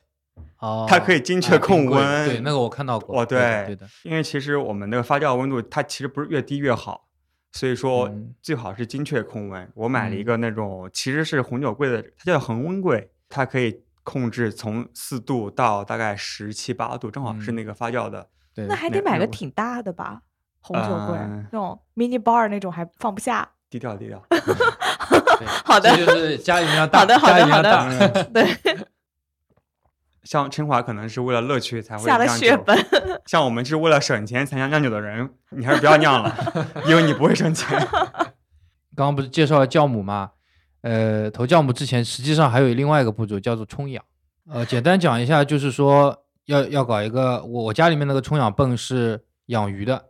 [0.59, 3.21] 哦，它可以精确控温对，那个我看到过。
[3.21, 3.87] 哦对对对的。
[4.03, 7.05] 因为其实我们那个发酵温度，它其实不是越低越好，
[7.53, 9.71] 所以说嗯最好是精确控温。
[9.75, 18.29] 我买了一嗯个那种其实是红酒柜的，它叫恒温柜，它可以控制从四度到大概十七八度，正好是嗯那个发酵的。
[18.55, 20.23] 对那还得买个挺大的吧？
[20.61, 23.49] 红酒柜嗯那种 mini bar 那种还放不下。
[23.71, 24.21] 低调低调。
[24.31, 28.45] 对好的这就是家里面要大，好的好的好的 对，
[30.31, 32.79] 像清华可能是为了乐趣才会下了酿酒，血本。
[33.27, 36.33] 像我们是为了省钱才酿酿酒的人，你还是不要酿了，
[36.87, 37.77] 因为你不会省钱。
[38.95, 40.31] 刚刚不是介绍了酵母吗？
[40.83, 44.05] 呃，投酵母之前，实际上还有另外一个步骤叫做冲氧。
[44.49, 50.01] 呃，简单讲一下，就是说要要搞一个，我我家里面那个冲氧泵是养鱼的，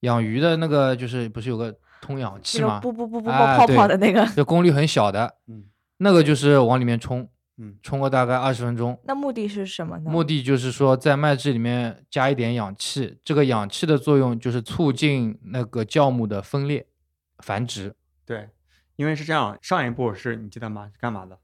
[0.00, 2.92] 养鱼的那个就是不是有个通氧器吗不？
[2.92, 5.64] 不不不不冒泡泡的那个，就功率很小的，嗯
[5.96, 7.26] 那个就是往里面冲，
[7.56, 8.98] 嗯，冲个大概二十分钟。
[9.04, 10.10] 那目的是什么呢？
[10.10, 16.86] 目的就是说，在麦汁里面加一点氧气，这个氧气的作用就是促进那个酵母的分裂、
[17.38, 17.94] 繁殖。
[18.26, 18.48] 对，
[18.96, 20.90] 因为是这样，上一步是你记得吗？
[20.92, 21.38] 是干嘛的？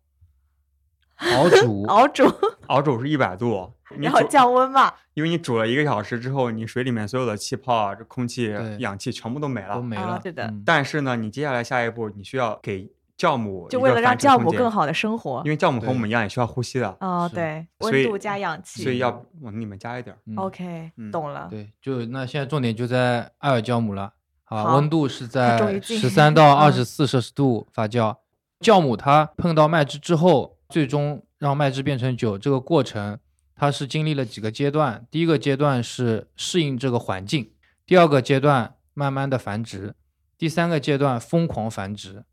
[1.36, 2.24] 熬煮， 熬煮，
[2.68, 4.92] 熬煮是一百度，你然后降温嘛。
[5.12, 9.74] 因为你煮了一个小时之后，你水里面所有的气泡啊、这空气、氧气全部都没了。
[9.74, 10.02] 都没了。
[10.14, 12.90] 啊对的嗯但是呢，你接下来下一步，你需要给
[13.20, 15.50] 酵母就为了让酵母更，好的生活因。
[15.50, 18.82] 为酵母和我们一样也需要呼吸的，哦，对，温度加氧气。
[18.82, 20.18] 所以要往里面加一点儿。
[20.24, 21.46] 嗯 OK，嗯懂了。
[21.50, 24.14] 对，就那现在重点就在艾尔酵母了。
[24.44, 28.16] 好，好温度是在十三到二嗯十四摄氏度发酵。
[28.60, 33.18] 酵母它碰到麦汁之后，最终让麦汁变成酒，这个过程
[33.54, 35.06] 它是经历了几个阶段。
[35.10, 37.50] 第一个阶段是适应这个环境，
[37.84, 39.94] 第二个阶段慢慢的繁殖，
[40.38, 42.24] 第三个阶段疯狂繁殖，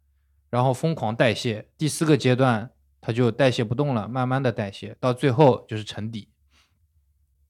[0.49, 2.71] 然后疯狂代谢，第四个阶段
[3.01, 6.29] 它就代谢不动了，慢慢的代谢，到最后就是沉底。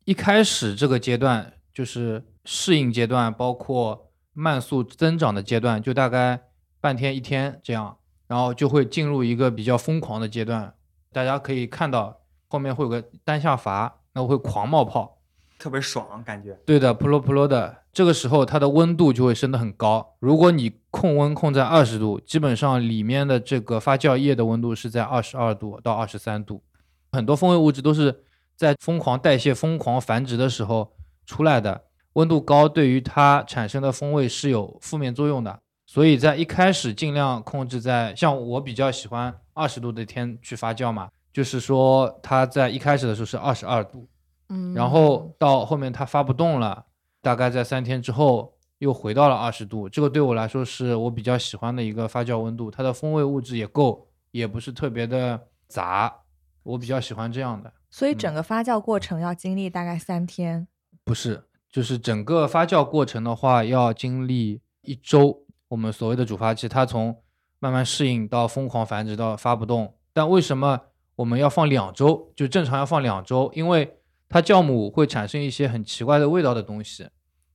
[0.06, 6.42] 一开始这个阶段就是适应阶段，包括慢速增长的阶段，就大概
[6.80, 10.74] 半天一天这样，然后就会进入一个比较疯狂的阶段。
[11.12, 15.17] 大家可以看到后面会有个单下阀，那会狂冒泡。
[15.58, 16.58] 特别爽，感觉。
[16.66, 20.16] 对的，扑噜扑噜的，这个时候它的温度就会升得很高。
[20.20, 26.64] 如果你控温控在二十度，基本上里面的这个发酵液的温度是在二十二度到二十三度。
[27.12, 28.24] 很多风味物质都是
[28.56, 30.94] 在疯狂代谢、疯狂繁殖的时候
[31.26, 35.60] 出来的，温度高对于它产生的风味是有负面作用的。
[35.86, 44.06] 所以在一开始尽量控制在，像我比较喜欢二十度的天去发酵嘛，就是说它在一开始的时候是二十二度，
[44.50, 46.86] 嗯，然后到后面它发不动了，
[47.22, 56.22] 大概在三天之后又回到了二十度，这个对我来说是我比较喜欢的一个发酵温度，它的风味物质也够，也不是特别的杂，
[56.64, 57.74] 我比较喜欢这样的。
[57.90, 60.68] 所以嗯整个发酵过程要经历大概三天。
[61.04, 65.44] 不是，就是整个发酵过程的话，要经历一周。
[65.70, 67.16] 我们所谓的主发期，它从
[67.60, 69.96] 慢慢适应到疯狂繁殖到发不动。
[70.14, 70.80] 但为什么
[71.16, 72.32] 我们要放两周？
[72.36, 73.98] 就正常要放两周，因为
[74.30, 77.08] 它酵母会产生一些很奇怪的味道的东西，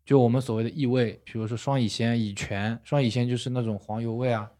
[0.04, 2.80] 就我们所谓的异味，比如说双乙酰、乙醛。
[2.84, 4.50] 双乙酰就是那种黄油味啊，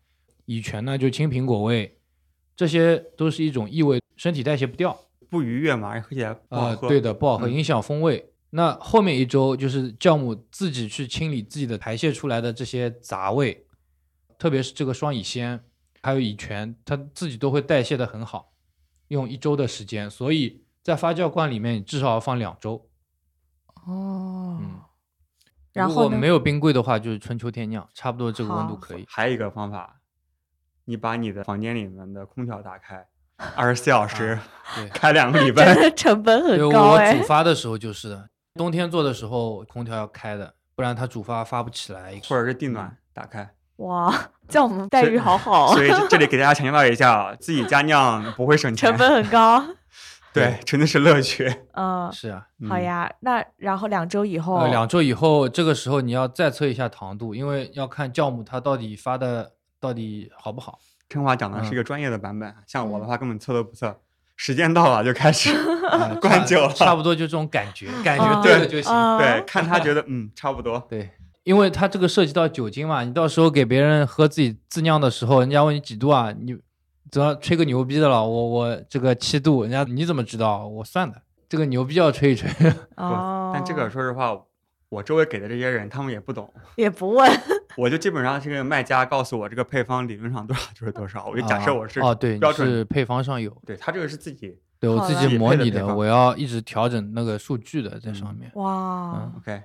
[0.44, 1.98] 乙醛呢就青苹果味，
[2.54, 4.98] 这些都是一种异味，身体代谢不掉。
[5.30, 6.88] 不愉悦嘛，喝起来不好啊，喝。
[6.88, 8.32] 对的，不好喝，嗯影响风味。
[8.50, 13.66] 那后面一周就是酵母自己去清理自己的排泄出来的这些杂味，
[14.38, 15.58] 特别是这个双乙酰
[16.02, 18.52] 还有乙醛，它自己都会代谢的很好，
[19.08, 22.88] 用一周的时间，所以在发酵罐里面你至少要放两周。
[23.86, 24.80] 哦，嗯，
[25.72, 29.04] 然后如果没有冰柜的话，就是春秋天酿，差不多这个温度可以。
[29.08, 29.96] 还有一个方法，
[30.84, 33.06] 你把你的房间里面的空调打开，
[33.56, 34.38] 二十四小时、
[34.76, 35.90] 对 开两个礼拜。
[35.96, 37.26] 成本很高哎我煮。
[37.26, 42.20] 发的时候就是的，冬天做的时候空调要开的，不然它煮发发不起来。
[42.28, 44.12] 或者是地暖打开，哇，
[44.48, 49.64] 叫我们待遇好好，所以这 这里给大家强调一下啊，自己家酿不会省钱，成本很高。
[50.32, 51.52] 对，真的是乐趣。
[51.74, 53.10] 嗯，是啊，嗯好呀。
[53.20, 60.78] 那然后两周以后，呃，两周以后，这个时候你要再测一下糖度，因为要看酵母它到底发的到底好不好。
[61.08, 64.00] 春华讲的嗯是一个专业的版本，像我的话根本测都不测，
[64.34, 65.50] 时间到了就开始
[66.22, 66.72] 灌酒了。
[66.72, 68.90] 差不多就这种感觉，感觉啊对了就行。
[68.90, 71.10] 啊对，看他觉得嗯差不多，对，
[71.42, 76.56] 因为它这个涉及到酒精嘛，你到时候给别人喝自己自酿的时候，人家问你几度啊，你
[77.12, 80.66] 只要吹个牛逼的了，我我这个七度，人家你怎么知道？
[80.66, 82.50] 我算的，这个牛逼要吹一吹。
[82.96, 84.34] 不哦，但这个说实话，
[84.88, 87.30] 我周围给的这些人他们也不懂，也不问。
[87.76, 99.20] 我就基本上这个卖家告诉我这个配方理论上多少 就是多少，我就假设我是哦，对，标准，是配方上有，对他这个是自己对我自己模拟的，我要一直调整那个数据的在上面，哇。
[99.20, 99.32] 嗯。
[99.36, 99.62] OK，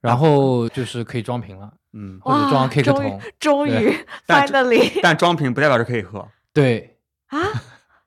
[0.00, 1.72] 然后就是可以装瓶了。
[1.98, 3.20] 嗯，或者装 K 个终于桶。
[3.40, 6.96] 终于 finally 但装瓶不代表是可以喝，对，
[7.26, 7.38] 啊，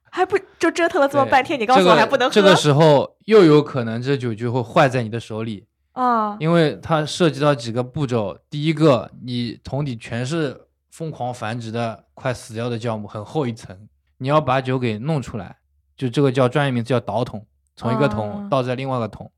[0.10, 2.34] 还不就折腾了这么半天，你告诉我还不能喝？
[2.34, 8.40] 这个时候又有可能这酒就会坏在你的手里， 啊，因为它涉及到几个步骤。
[8.50, 13.88] 第一个，你桶底全是疯狂繁殖的快死掉的酵母，很厚一层，
[14.18, 15.58] 你要把酒给弄出来，
[15.96, 17.46] 就这个叫专业名字叫倒桶，
[17.76, 19.32] 从一个啊桶倒在另外一个桶。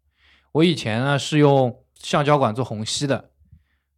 [0.53, 3.31] 我以前呢是用橡胶管做虹吸的，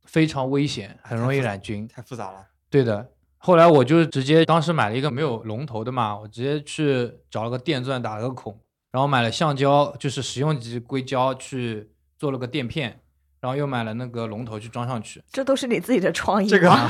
[0.05, 1.87] 非常危险，很容易染菌。
[1.87, 2.47] 太复杂了。
[2.71, 3.11] 对的，
[3.45, 8.57] 后来我就直接当时买了一个没有龙头的嘛，我直接去找了个电钻打了个孔，
[8.89, 13.01] 然后买了橡胶，就是食用级硅胶去做了个垫片，
[13.41, 15.21] 然后又买了那个龙头去装上去。
[15.29, 16.89] 这都是你自己的创意这个啊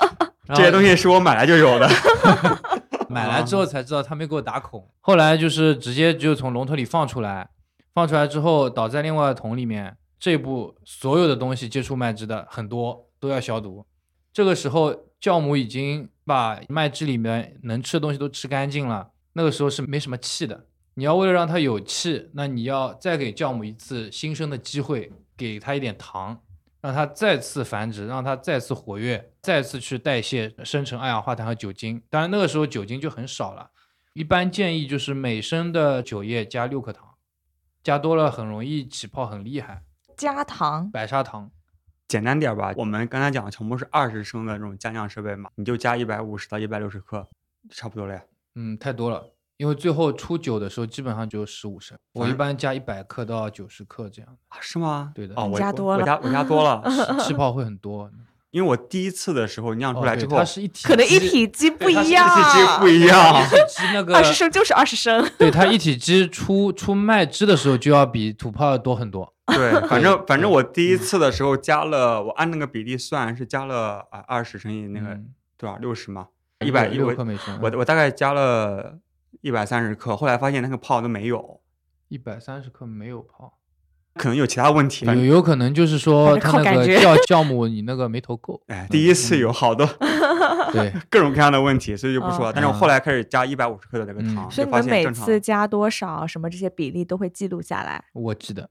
[0.54, 1.86] 这些东西是我买来就有的，
[3.10, 7.50] 买来之后才知道他没给我打孔，后来就是直接就从龙头里放出来，
[7.92, 13.84] 放出来之后倒在另外的桶里面，这一步所有的东西接触麦汁的很多都要消毒。
[14.32, 20.66] 这个时候酵母已经把麦汁里面能吃的东西都吃干净了，那个时候是没什么气的。
[20.94, 26.40] 你要为了让它有气，那你要再给酵母一次新生的机会，给它一点糖，
[26.80, 32.02] 让它再次繁殖，让它再次活跃，再次去代谢生成二氧化碳和酒精。
[32.10, 33.70] 当然那个时候酒精就很少了，
[34.14, 37.14] 一般建议就是每升的酒液加六克糖，
[37.82, 39.82] 加多了很容易起泡，很厉害。
[40.16, 41.50] 加糖白砂糖，
[42.10, 42.74] 简单点吧。
[42.76, 47.24] 我们刚才讲的全部是二十升的这种加酿设备嘛，你就加一百五十到一百六十克，
[47.70, 48.20] 差不多了呀。
[48.56, 49.22] 嗯，太多了。
[49.58, 55.12] 因为最后出酒的时候基本上只有十五升，我一般加一百克到九十克这样，啊是吗？
[55.14, 56.82] 对的哦，你我我加多了我加我加多了，
[57.20, 58.10] 气泡会很多。
[58.50, 65.30] 因为我第一次的时候酿出来之后， 它是一体可能一体机不一样一体机不一样一体机那个 二十升就是二十升。
[65.38, 69.32] 对它一体机出出麦汁的时候就要比土泡要多很多。
[69.54, 76.28] 对，反正反正我第一次的时候加了，我按那个比例算是加了啊二十乘以那个嗯多少六十嘛，
[76.64, 78.98] 一百一克每升，我我大概加了
[79.40, 81.60] 一百三十克，后来发现那个泡都没有，
[82.08, 83.58] 一百三十克没有泡，
[84.14, 85.04] 可能有其他问题。
[85.04, 88.60] 反有有可能就是说反正它那个靠感觉酵酵母你那个没投够。
[88.68, 89.86] 哎，第一次有好多
[90.72, 92.50] 对，各种各样的问题，所以就不说了。
[92.50, 95.40] 哦但是我后来开始加一百五十克的那个嗯糖，所以你们就发现正常每次。
[95.40, 98.04] 加多少，什么这些比例都会记录下来。
[98.12, 98.68] 我记得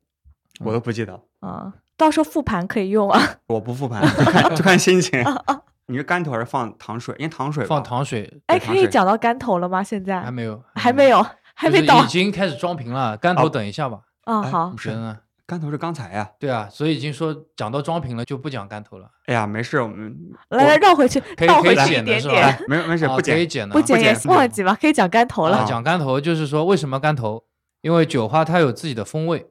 [0.63, 3.21] 我都不记得，嗯，到时候复盘可以用啊。
[3.47, 5.23] 我不复盘， 就看就看心情。
[5.87, 7.15] 你是干头还是放糖水？
[7.17, 9.83] 因为糖水放糖水哎，可以讲到干头了吗？
[9.83, 12.09] 现在还没有，还没有，还没到就是已。
[12.23, 15.17] 经开始装瓶了，干头哦等一下吧，嗯，哎好你，觉得呢？
[15.47, 16.29] 干头是刚才呀。
[16.37, 20.15] 对啊，所以已经说讲到装瓶了，就不讲干头了，哎呀，没事，我们
[20.49, 23.33] 来来绕回去，可以可以倒回去一剪的是吧点点哎，没没事，啊不剪。
[23.35, 25.65] 可以剪的，不剪也剪忘记吧，可以讲干头啊了。
[25.67, 27.43] 讲干头就是说为什么干头？
[27.81, 29.47] 因为酒花它有自己的风味，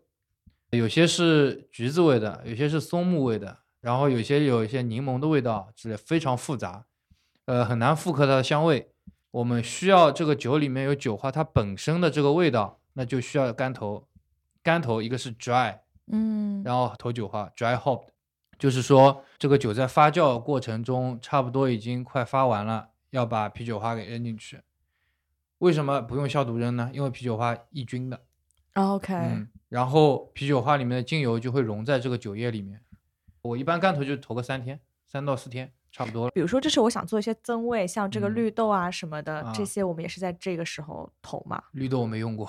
[0.71, 6.85] 有些是橘子味的，有些是松木味的，然后有些有一些柠檬的味道之类，非常复杂，
[7.47, 8.93] 呃，很难复刻它的香味。
[9.31, 14.07] 我们需要这个酒里面有酒花它本身的这个味道，那就需要干头。
[14.63, 15.79] 干头一个是 dry，
[16.13, 18.09] 嗯，然后投酒花 dry hop，
[18.59, 24.61] 就是说这个酒在发酵过程中差不多已经快发完了，要把啤酒花给扔进去。
[25.59, 26.91] 为什么不用消毒扔呢？
[26.93, 28.21] 因为啤酒花抑菌的。
[28.79, 32.81] OK，嗯，然后啤酒花里面的精油就会溶在这个酒液里面。
[33.43, 36.31] 我一般干投就投个三天，三到四天差不多了。
[36.33, 41.63] 比如说，这是我想做一些增味，像这个嗯绿豆啊什么的，这啊些我们也是在这个时候投嘛。
[41.73, 42.49] 绿豆我没用过，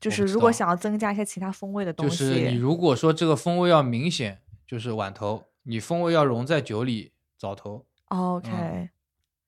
[0.00, 7.84] 就是如果想要增加一些其他风味的东西就西，是你如果说这个风味要明显，就是晚投；你风味要融在酒里，早投。
[8.06, 8.88] OK，、嗯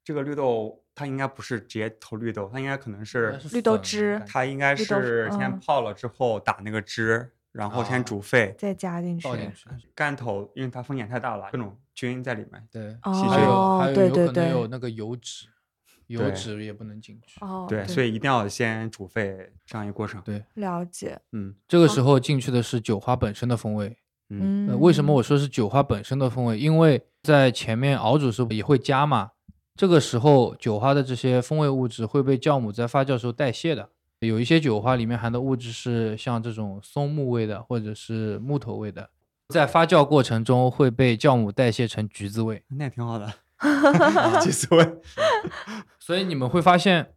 [0.04, 4.84] 这个绿豆它应该不是直接投绿豆，它应该可能是绿豆汁它应该是
[5.30, 8.52] 先嗯泡了之后打那个汁，然后先啊煮沸。
[8.58, 9.24] 再加进去。
[9.24, 9.68] 倒进去。
[9.94, 12.68] 干头因为它风险太大了，各种菌在里面。
[12.72, 15.46] 对，细还有哦还有有可能对对对有那个油脂，
[16.08, 17.38] 油脂也不能进去。
[17.40, 20.20] 哦，对，所以一定要先煮沸这样一个过程。
[20.22, 21.18] 对，了解。
[21.32, 23.96] 嗯这个时候进去的是酒花本身的风味。
[24.30, 26.58] 嗯嗯，呃，为什么我说是酒花本身的风味？
[26.58, 29.30] 因为在前面熬煮时候也会加嘛，
[29.78, 33.88] 这个时候酒花的这些风味物质会被酵母在发酵时候代谢的。
[34.18, 39.10] 有一些酒花里面含的物质是像这种松木味的，或者是木头味的，
[39.50, 42.64] 在发酵过程中会被酵母代谢成橘子味。
[42.70, 43.32] 那也挺好的，
[44.42, 44.98] 橘子味。
[46.00, 47.14] 所以你们会发现，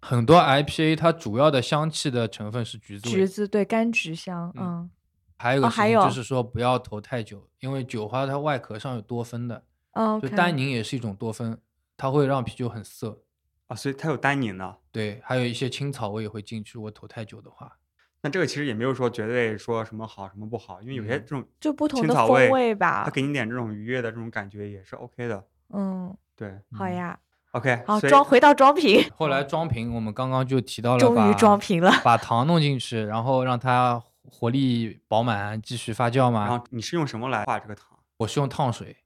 [0.00, 3.14] 很多 IPA 它主要的香气的成分是橘子味。
[3.14, 4.90] 橘子对柑橘香，嗯嗯
[5.36, 9.62] 还有还有情就是说不要投太久，因为酒花它外壳上有多酚的，
[9.92, 11.56] 嗯就单宁也是一种多酚，
[11.98, 13.18] 它会让啤酒很涩。
[13.66, 14.78] 啊，所以它有单宁的。
[14.90, 16.72] 对，还有一些青草味也会进去。
[16.78, 17.76] 如果投太久的话，
[18.22, 23.10] 那这个其实也没有说绝对说什么好什么不好，因为有些嗯这种就不同的风味味吧它。
[23.10, 25.44] 给你点这种愉悦的这种感觉也是 OK 的。
[25.74, 27.18] 嗯，对好呀，，
[27.52, 31.92] OK，好装回到装瓶， 后来装瓶，我们刚刚就提到了，终于装，瓶了。
[32.02, 36.58] 把糖弄进去，然后让它活力饱满，继续发酵嘛然。
[36.58, 37.98] 后你是用什么来化这个糖？
[38.16, 38.96] 我是用烫水，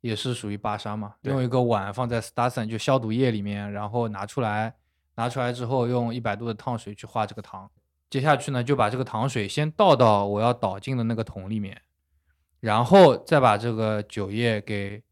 [0.00, 4.74] 也是属于巴沙嘛，用一个碗放在 Stassen 就消毒液里面，然后拿出来，
[5.16, 7.70] 拿出来之后用一百度的烫水去化这个糖。
[8.10, 11.82] 接下去呢，就把这个糖水先倒到我要倒进的那个桶里面，
[12.60, 15.02] 然后再把这个酒液给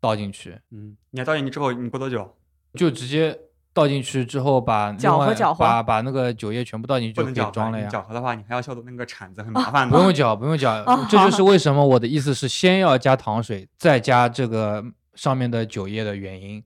[0.00, 2.36] 倒进去，嗯，你要倒进去之后，你过多久？
[2.74, 3.38] 就直接
[3.72, 7.88] 倒进去之后把搅和另外搅和把把那个酒液全部倒进去就可以装了呀。
[7.88, 9.96] 搅和的话，你还要消毒那个铲子，很麻烦的。
[9.96, 16.62] 不用搅，不用搅哦，这就是为什么我的意思是先要加糖水，再加这个上面的酒液的原因。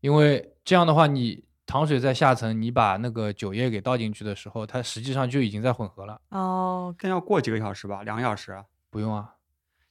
[0.00, 6.20] 因为这样的话，你糖水在下层，你把那个酒液给倒进去的时候，它实际上就已经在混合了。
[6.30, 8.62] 哦，更要过几个小时吧，两个小时。
[8.90, 9.36] 不用啊，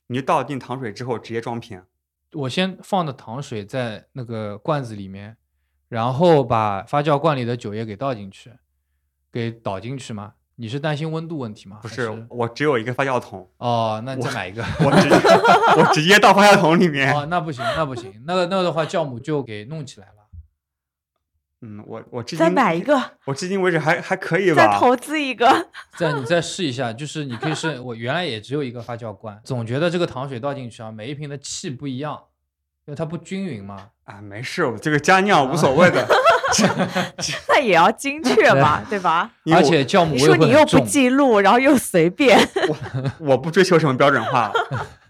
[0.07, 1.81] 你就倒进糖水之后直接装瓶。
[2.33, 5.35] 我先放的糖水在那个罐子里面，
[5.91, 8.53] 然后把发酵罐里的酒液给倒进去，
[9.29, 10.35] 给倒进去嘛。
[10.55, 11.79] 你是担心温度问题吗？
[11.81, 14.63] 不是，我只有一个发酵桶，哦，那你再买一个。
[14.85, 15.15] 我直接
[15.77, 17.13] 我直接倒发酵桶里面。
[17.13, 20.13] 哦，那不行，那不行，那个那个的话，酵母就给弄起来了。
[21.59, 24.79] 嗯，我我至再买一个，我至今为止还还可以吧再。
[24.79, 25.67] 投资一个。
[25.97, 32.17] 再你再试一下，就是你可以试，我原来也只有一个发酵罐，总觉得这个糖水倒进去啊，每一瓶的气不一样，
[32.91, 33.87] 因为它不均匀嘛。
[34.03, 36.05] 啊，没事，我这个加酿无所谓的。
[37.47, 39.31] 那也要精确嘛，对吧？
[39.53, 40.81] 而且酵母味你说你又不。
[40.81, 42.37] 记录，然后又随便，
[42.67, 44.51] 我我不追求什么标准化，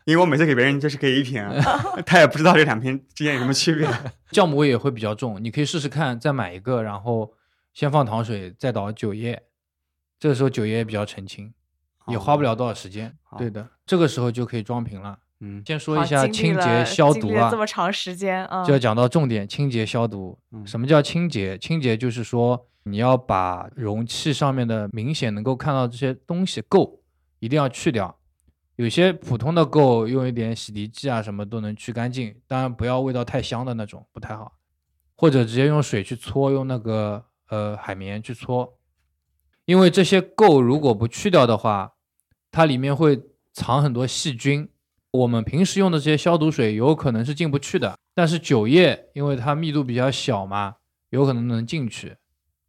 [0.05, 1.43] 因为我每次给别人就是给一瓶，
[2.05, 3.89] 他也不知道这两瓶之间有什么区别。
[4.31, 7.33] 酵母味也会比较重，你可以试试看，再买一个，然后
[7.73, 9.41] 先放糖水，再倒酒液，
[10.19, 11.51] 这个时候酒液比较澄清，
[12.05, 13.17] 也花不了多少时间。
[13.39, 15.17] 对的，这个时候就可以装瓶了。
[15.43, 20.37] 嗯，先说一下清洁消毒啊这，么长时间啊，就要讲到重点，清洁消毒。
[20.51, 21.57] 嗯什么叫清洁？
[21.57, 26.99] 清洁就是说你要把容器上面的明显能够看到这些东西垢
[27.39, 28.15] 一定要去掉。
[28.75, 34.53] 有些普通的垢用一点洗涤剂啊什么都能去干净，当然不要味道太香的那种，不太好。
[35.15, 38.77] 或者直接用水去搓，用那个呃海绵去搓，
[39.65, 41.93] 因为这些垢如果不去掉的话，
[42.51, 43.21] 它里面会
[43.53, 44.69] 藏很多细菌。
[45.11, 50.75] 我们平时用的这些消毒水有可能是进不去的，但是酒液因为它密度比较小嘛，
[51.09, 52.15] 有可能能进去，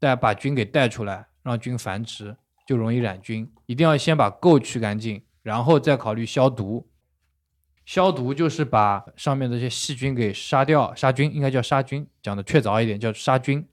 [0.01, 2.37] 带把菌给带出来，让菌繁殖，
[2.67, 3.49] 就容易染菌。
[3.67, 6.89] 一定要先把垢去干净，然后再考虑消毒。
[7.85, 13.69] 消毒就是把上面的这些细菌给杀掉，杀菌应该叫杀菌，讲的确凿一点叫杀菌。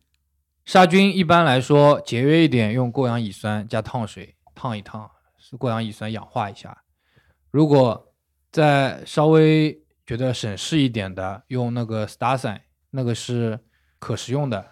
[0.66, 5.10] 杀菌一般来说节约一点，用过氧乙酸加烫水烫一烫，
[5.40, 6.84] 是过氧乙酸氧化一下。
[7.50, 8.09] 如果
[8.52, 13.60] 再稍微觉得省事一点的，用那个 Starsign，那个是
[14.00, 14.66] 可食用的，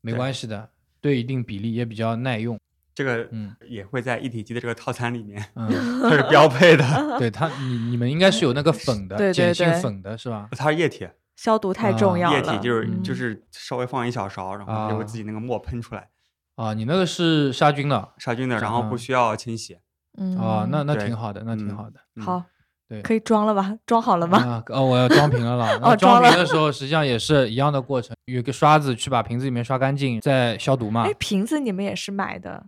[0.00, 0.70] 没关系的，
[1.00, 2.58] 对一定比例也比较耐用。
[2.94, 5.68] 这个嗯也会在一体机的这个套餐里面，嗯，
[6.02, 6.84] 它是标配的，
[7.18, 10.48] 对它，你你们应该是有那个粉的，对对碱性粉的是吧？
[10.52, 12.36] 它是液体，消毒太重啊要了。
[12.36, 16.08] 液体就是嗯就是稍微放一小勺，然后它就会啊自己那个沫喷出来，
[16.56, 19.78] 啊，你那个是杀菌的杀菌的，然后不嗯需要清洗。
[20.16, 22.00] 嗯啊，那那挺好的，那挺嗯好的。
[22.16, 22.44] 嗯好，
[22.88, 23.76] 对，可以装了吧？
[23.86, 24.38] 装好了吗？
[24.38, 25.74] 啊，哦，我要装瓶了啦。
[25.82, 31.14] 哦那装瓶的时候，实际上也是一样的过程，有个刷子去把瓶子里面刷干净，再消毒嘛哎，。
[31.18, 32.64] 瓶子你们也是买的，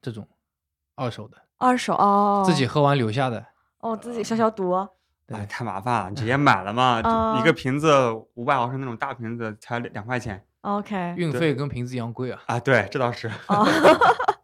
[0.00, 0.26] 这种
[0.96, 3.44] 二手的，二手哦，自己喝完留下的。
[3.80, 4.88] 哦，自己消消毒。
[5.26, 12.42] 对哎，太麻烦了，你直接买了嘛， 就一啊个瓶子五百毫升那种大瓶子才两块钱 OK，运费跟瓶子一样贵啊。
[12.46, 13.30] 啊，对，这倒是。
[13.46, 13.64] 哦，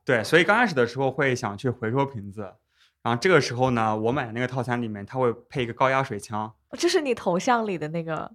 [0.04, 2.48] 对，所以刚开始的时候会想去回收瓶子，
[3.06, 8.28] 然后这个时候呢，我买的那个套餐里面它会配一个高压水枪，这是你头像里的那个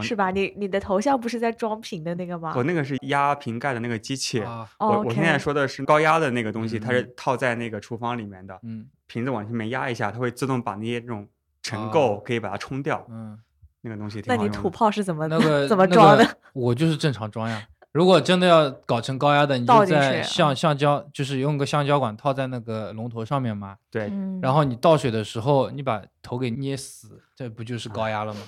[0.00, 0.30] 是吧？
[0.30, 2.54] 你你的头像不是在装瓶的那个吗？
[2.56, 4.42] 我那个是压瓶盖的那个机器，
[4.78, 11.28] 我我现在说的是高压的那个东西，它是嗯套在那个厨房里面的，嗯瓶子往下面压一下，它会自动把那些这种
[11.60, 13.38] 尘哦垢可以把它冲掉，嗯，
[13.82, 16.24] 那个东西挺那你吐好用的泡是怎么那个怎么装的？
[16.24, 17.62] 个我就是正常装呀。
[17.96, 23.78] 如果真的要搞成高压的，你就倒进在橡橡胶，就是用个橡胶管套在那个龙头上面嘛。
[23.90, 28.40] 对，嗯然后你倒水的时候，你把头给捏死，这不就是高压了吗？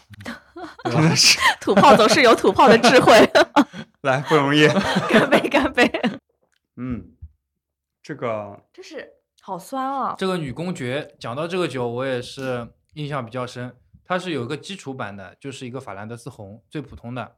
[0.85, 3.27] 真的是 土炮总是有土炮的智慧，
[4.03, 4.69] 来不容易，
[5.09, 5.91] 干杯干杯！
[6.77, 7.13] 嗯，
[8.03, 10.15] 这个这是好酸啊！
[10.19, 13.75] 这个女公爵讲到这个酒，我也是印象比较深。
[14.05, 17.37] 它是有一个基础版的，就是一个法兰德斯红，最普通的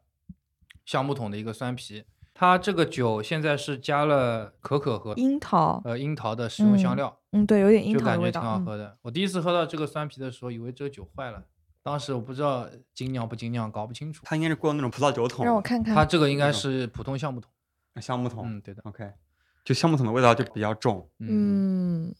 [0.90, 2.04] 橡木桶的一个酸啤。
[2.34, 8.40] 它这个酒现在是加了可可和樱桃，呃樱桃的食用香嗯料，嗯，对，有点樱就感觉挺桃的味道。
[8.40, 8.98] 嗯好喝的。
[9.02, 11.44] 我第一次喝到这个酸啤的时候，以为这个酒坏了，
[11.84, 14.24] 当时我不知道精酿不精酿，搞不清楚。
[14.26, 17.52] 它应该是过那种葡萄酒桶，让我看看，它这个应该是普通橡木桶。
[18.00, 18.82] 橡木桶、嗯，对的。
[18.84, 19.12] ，OK，
[19.64, 22.14] 就橡木桶的味道就比较重，嗯，嗯，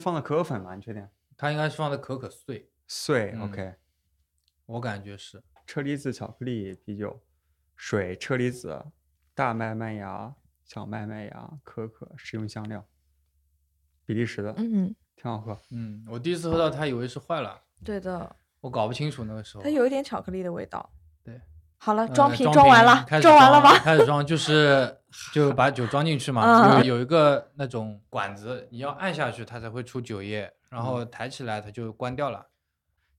[0.00, 0.74] 放的可可粉吗？
[0.74, 1.06] 你确定？
[1.36, 3.76] 它应该是放的可可碎，碎、嗯 o k
[4.66, 5.40] 我感觉是。
[5.66, 7.20] 车厘子巧克力啤酒，
[7.76, 8.84] 水、车厘子、
[9.34, 12.86] 大麦麦芽、小麦麦芽、可可、食用香料，
[14.06, 15.58] 比利时的，嗯，挺好喝。
[15.70, 19.62] 嗯，我第一次喝到它，以为是坏了，对的，我搞不清楚那个时候。
[19.62, 20.88] 它有一点巧克力的味道。
[21.22, 21.40] 对，
[21.76, 23.78] 好了，呃装瓶装装完了，装完了吗？
[23.78, 24.96] 开始装就是
[25.32, 26.42] 就把酒装进去嘛，
[26.78, 32.48] 嗯有有一个那种管子，你要按下去它才会出酒液，然嗯后抬起来它就关掉了。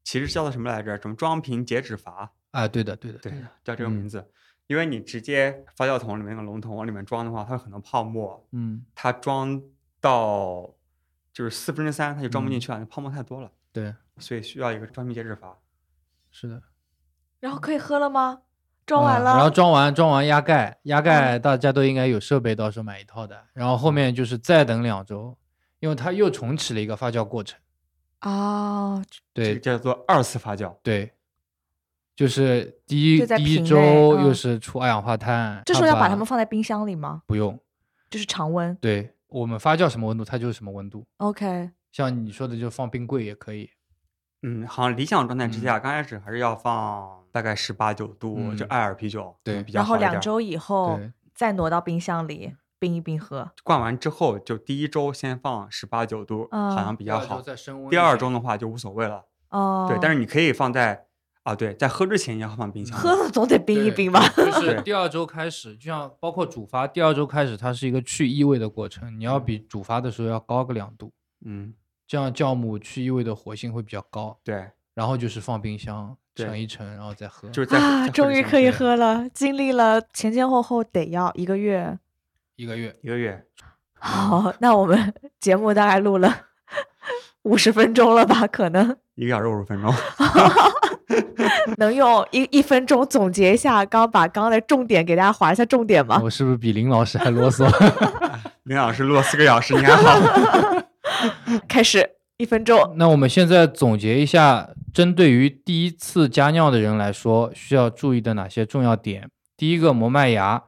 [0.03, 0.99] 其实叫做什么来着？
[1.01, 2.31] 什么装瓶截止阀？
[2.51, 4.31] 啊，对的，对的，对的，叫这个嗯名字。
[4.67, 9.61] 因为你直接发酵桶里面那个龙头往里面装的话，它有很多泡沫，嗯，它装
[9.99, 10.73] 到
[11.33, 15.57] 就是四分之三，它就装不进嗯去了，那泡沫太多了，对，所以需要一个装瓶解脂阀。
[16.31, 16.61] 是的。
[17.39, 18.41] 然后可以喝了吗？
[18.85, 23.43] 装完了，嗯然后装完装完压盖，压盖大家都应该有设备，到时候买一套的。
[23.53, 25.35] 然后后面就是再等两周，
[25.79, 27.59] 因为它又重启了一个发酵过程。
[28.21, 29.03] 哦，
[29.33, 30.75] 对叫做二次发酵。
[30.83, 31.14] 对，
[32.15, 37.23] 就是第一第一周又嗯是出二氧化碳，这时候要把把它们放在冰箱里吗？
[37.25, 37.59] 不用。
[38.09, 38.73] 就是常温。
[38.79, 41.05] 对我们发酵什么温度，它就是什么温度。
[41.17, 43.69] OK，像你说的，就放冰柜也可以。
[44.43, 49.97] 嗯，好像理想状态之嗯下，刚开始还是要放大概十八九度，就嗯艾尔啤酒，对比较然后。
[49.97, 50.99] 两周以后
[51.33, 53.51] 再挪到冰箱里冰一冰喝。
[53.63, 57.41] 灌完之后，就第一周先放十八九度，好嗯像比较好。
[57.41, 57.89] 再升温。
[57.89, 61.04] 第二周的话就无所谓了，哦，对，但是你可以放在
[61.45, 62.97] 啊，对，在喝之前也要放冰箱。
[62.97, 64.19] 喝 了总得冰一冰吧？
[64.35, 71.13] 就是第二周开始，就像包括主发，第二周开始它是一个去异味的过程，你要比主发的时候要高个两度，
[71.45, 71.71] 嗯，
[72.07, 74.35] 这样酵母去异味的活性会比较高。
[74.43, 77.47] 对，然后就是放冰箱对盛一盛，然后再喝。
[77.49, 79.29] 就是在啊，终于可以喝了！
[79.29, 81.99] 经历了前前后后得要一个月。
[82.55, 82.95] 一个月。
[83.03, 83.45] 一个月。
[83.99, 86.47] 好，那我们 节目大概录了
[87.45, 88.45] 五十分钟了吧？
[88.47, 89.93] 可能一个小时五十分钟，
[91.77, 96.19] 能用一一分钟总结一下，刚把刚刚的重点给大家划一下重点吗？
[96.23, 97.65] 我是不是比林老师还啰嗦？
[98.63, 100.19] 林老师录了四个小时，你还好？
[101.69, 102.95] 开始，一分钟。
[102.97, 109.29] 那我们现在总结一下，针对于第一次加尿的人来说，需要注意的哪些重要点？
[109.55, 110.63] 第一个，磨麦芽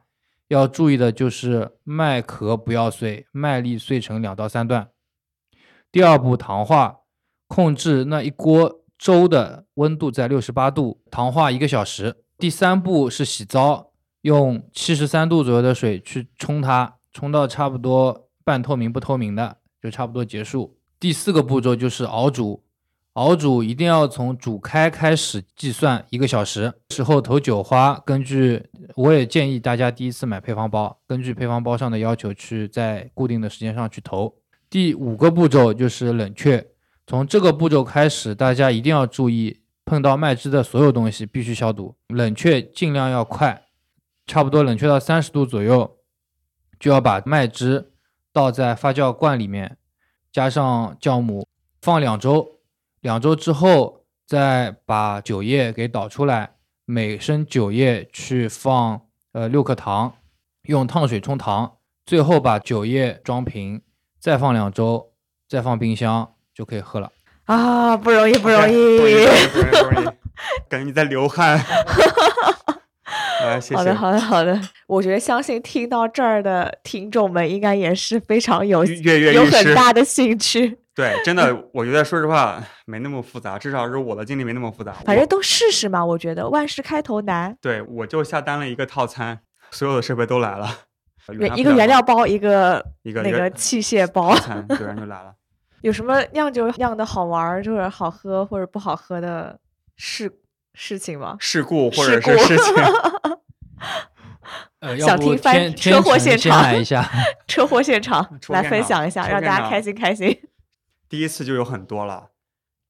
[0.46, 4.86] 要注意的就是麦壳不要碎，麦粒碎成两到三段。
[5.90, 6.98] 第二步，糖化，
[7.46, 12.16] 控制那一锅粥的温度在六十八度，糖化一个小时。
[12.36, 20.76] 第三步是洗糟，用七十三度左右的水去冲它，冲到差不多半透明不透明的，就差不多结束。
[21.00, 22.62] 第四个步骤就是熬煮，
[23.14, 26.74] 熬煮一定要从煮开开始计算一个小时。
[26.90, 34.34] 时候投酒花，根据我也建议大家第一次买配方包，根据配方包上的要求去在固定的时间上去投。
[34.70, 36.66] 第五个步骤就是冷却，
[37.06, 43.66] 从这个步骤开始，大家一定要注意，碰到麦汁的所有东西必须消毒，冷却尽量要快，
[44.26, 45.96] 差不多冷却到三十度左右，
[46.78, 47.92] 就要把麦汁
[48.30, 49.78] 倒在发酵罐里面，
[50.30, 51.48] 加上酵母，
[51.80, 52.60] 放两周，
[53.00, 59.00] 两周之后再把酒液给倒出来，每升酒液去放
[59.32, 60.16] 呃六克糖，
[60.64, 63.80] 用烫水冲糖，最后把酒液装瓶，
[64.20, 65.12] 再放两周，
[65.48, 67.10] 再放冰箱就可以喝了。
[67.46, 70.06] 啊，不容易，不容易，不容易，不容易，
[70.68, 71.58] 感觉你在流汗。
[73.40, 73.76] 来，谢谢。
[73.76, 74.60] 好的，好的，好的。
[74.86, 84.92] 我觉得相信听到这儿的听众们应该也是非常有跃跃有很大的兴趣，对，真的，我觉得说实话没那么复杂，至少是我的经历没那么复杂。
[85.04, 86.04] 反正都试试嘛。
[86.04, 89.38] 我觉得万事开头难，对我就下单了一个套餐，
[89.70, 90.74] 所有的设备都来了，原
[91.56, 94.40] 一个原料包，一个一个那个器械包套。
[94.46, 95.34] 餐，对，然后就来了。
[95.82, 99.58] 有什么酿酒酿的好玩儿，就是好喝或者不好喝的
[99.96, 100.30] 事
[100.74, 101.36] 事情吗？
[101.38, 102.74] 事故或者是事情，
[104.80, 107.08] 呃， 想听翻天 车祸现场来一下。
[107.46, 110.36] 车祸现场来分享一下，让大家开心开心。
[111.08, 112.30] 第一次就有很多了。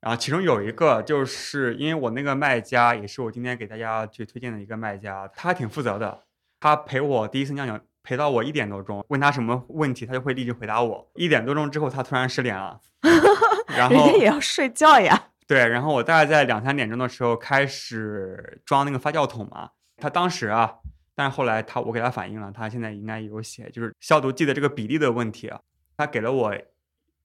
[0.01, 6.20] 然后其中有一个，就是因为我那个卖家也是我今天给大家去推荐的一个卖家，他还挺负责的。
[6.60, 7.78] 他陪我第一次酿酒，
[8.09, 11.07] 陪到我一点多钟，问他什么问题，他就会立即回答我。
[11.15, 12.81] 一点多钟之后，他突然失联了，
[13.77, 15.29] 然后人家也要睡觉呀。
[15.47, 19.73] 对，然后我大概在两三点钟的时候开始装那个发酵桶嘛。
[19.99, 20.77] 他当时啊，
[21.15, 25.61] 但是后来他我给他反映了，他现在应该有写就是消毒剂的这个比例的问题啊。
[25.99, 26.57] 他给了我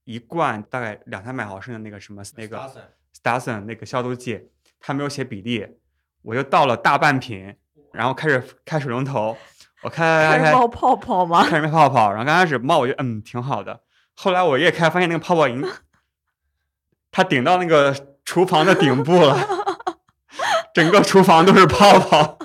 [0.04, 2.70] 一罐大概两三百毫升的那个什么那个
[3.22, 5.66] Stassen 那个消毒剂，他没有写比例，
[6.20, 7.56] 我就倒了大半瓶，
[7.94, 9.34] 然后开始开水龙头，
[9.84, 11.44] 我开开开冒泡泡吗？
[11.44, 13.80] 开始冒泡泡，然后刚开始冒我就嗯挺好的，
[14.14, 15.68] 后来我一开发现那个泡泡已经，
[17.12, 17.94] 它顶到那个
[18.24, 19.38] 厨房的顶部了，
[20.74, 22.38] 整个厨房都是泡泡。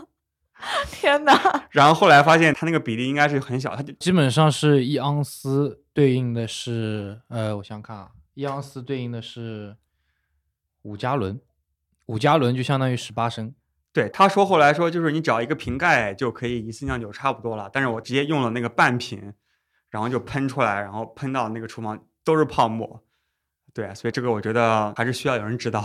[0.92, 1.64] 天哪！
[1.72, 9.78] 然后后来发现它那个比例应该是很小，它就基本上是一盎司对应的是，呃，我想想看啊，一盎司对应的是
[10.82, 11.40] 五加仑，
[12.08, 13.56] 五加仑就相当于十八升。
[14.00, 19.34] 对他说后来说就是你只要一个瓶盖就可以一次酿酒差不多了，但是我直接用了那个半瓶，
[19.90, 23.04] 然后就喷出来，然后喷到那个厨房都是泡沫。
[23.74, 25.84] 对，所以这个我觉得还是需要有人指导。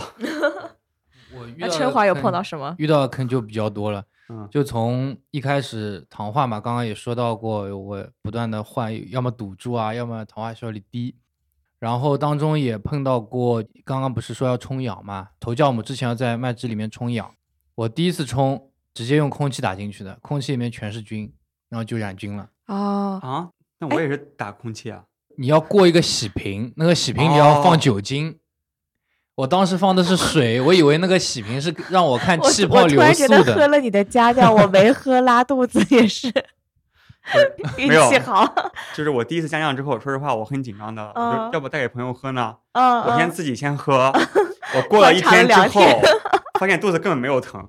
[1.35, 2.73] 我遇到的春华有碰到什么？
[2.77, 4.05] 遇到的坑就比较多了。
[4.29, 11.17] 嗯，就从一开始糖化嘛，刚刚也说到过，我不断的换，要么堵住啊，要么糖化效率低。
[11.79, 17.29] 然后当中也碰到过，刚刚不是说要冲氧嘛，头酵母之前要在麦汁里面冲氧。
[17.75, 21.31] 我第一次冲，直接用空气打进去的，空气里面全是菌，
[21.69, 22.47] 然后就染菌了。
[22.67, 23.49] 哦，啊，
[23.79, 25.03] 那我也是打空气啊。
[25.37, 28.39] 你要过一个洗瓶，那个洗瓶你要哦放酒精。
[29.35, 33.43] 我当时放的是水，我以为那个洗瓶是让我看 气泡流我突然觉速的。
[33.43, 36.31] 得喝了你的家酿，我没喝拉肚子也是
[37.77, 38.49] 运没有气好。
[38.95, 42.55] 就是我第一次加酿之后，说实话我很紧张的，我嗯说要不带给朋友喝呢？
[42.71, 44.13] 嗯，嗯我先自己先喝，
[44.73, 46.01] 我过了一天之后两天，
[46.59, 47.67] 发现肚子根本没有疼，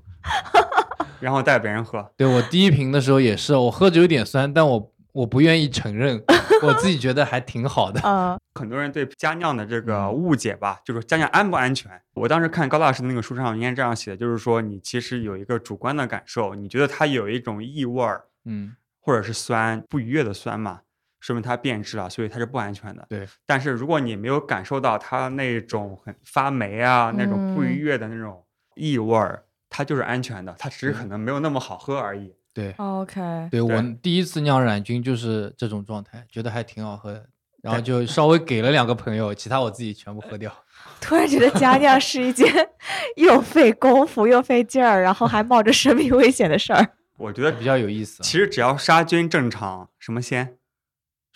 [1.20, 2.10] 然后带别人喝。
[2.16, 6.22] 对我第一瓶的时候也是，我喝着有点酸，但我我不愿意承认，
[6.62, 8.00] 我自己觉得还挺好的。
[8.04, 11.90] 嗯 很多人对佳酿的这个嗯误解吧，就是佳酿安不安全？
[12.14, 20.80] 我当时看高大师的那个书上应该这样写的，就是说你其实有一个主观的感受，你觉得它有一种异味儿嗯，或者是酸不愉悦的酸嘛，
[21.20, 23.04] 说明它变质了，所以它是不安全的。
[23.10, 23.28] 对。
[23.44, 28.42] 但是如果你没有感受到它那种很发霉啊、那种不嗯愉悦的那种
[28.76, 32.32] 异味儿，它就是安全的，它只是可能没有那么好喝而已。
[32.54, 33.20] 对，，OK，
[33.50, 37.26] 对我第一次酿染菌就是这种状态，觉得还挺好喝的，
[37.60, 40.50] 然后就稍微给了两个朋友，其他我自己全部喝掉。
[41.00, 42.46] 突然觉得家酿是一件
[43.16, 46.86] 又费功夫又费劲儿，然后还冒着生命危险的事儿。
[47.18, 48.24] 我觉得比较有意思啊。
[48.24, 50.56] 其实只要杀菌正常，什么鲜、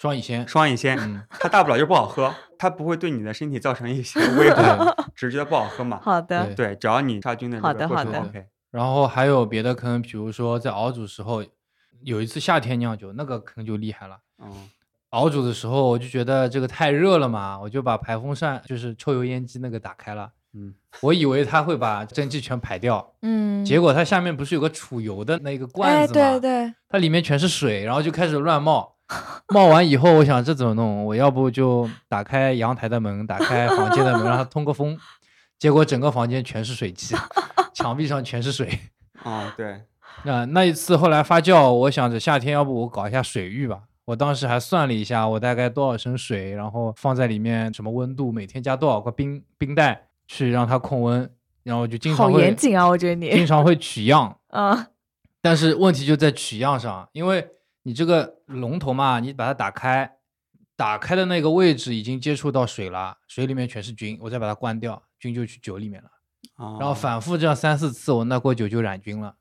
[0.01, 4.75] 双乙酰，双乙酰，嗯，它大不了就不好喝，它不会对你的身体造成一些危害，
[5.15, 6.01] 只是觉得不好喝嘛。
[6.03, 8.47] 好的，对对，只要你杀菌的好这个过程的好的 OK。
[8.71, 11.45] 然后还有别的坑，比如说在熬煮时候，
[12.03, 14.17] 有一次夏天酿酒，那个坑就厉害了。
[14.43, 14.71] 嗯，
[15.11, 20.31] 熬煮的时候，我就觉得这个太热了嘛，我就把排风扇，就是抽油烟机那个打开了。
[20.55, 20.73] 嗯，
[21.03, 26.31] 我以为它会把蒸汽全排掉，嗯，结果它下面不是有个储油的那个罐哎，子吗？
[26.31, 28.97] 对对，它里面全是水，然后就开始乱冒。
[29.49, 31.05] 冒完以后，我想这怎么弄？
[31.05, 34.99] 我要不就打开阳台的门，打开房间的门，让它通个风。
[35.59, 37.15] 结果整个房间全是水汽，
[37.75, 38.79] 墙壁上全是水。
[39.25, 39.83] 哦，对，
[40.25, 43.81] 那那一次后来发酵，我想着夏天要不我搞一下水浴吧。
[44.07, 51.31] 我当时还算了一下，我大概多少升水，然后放在里面什么温度，每天加多少个冰冰袋去让它控温，
[51.63, 54.37] 然后就经常会严谨啊，我觉得你，经常会取样。
[54.49, 54.87] 嗯
[55.43, 57.47] 但是问题就在取样上，因为
[57.91, 60.09] 你这个龙头嘛，你把它打开，
[60.77, 66.09] 打开的那个位置已经接触到水了，水里面全是菌，我再把它关掉，菌就去酒里面了。
[66.57, 69.35] 然然后反复这样三四次，我那锅酒就染菌了，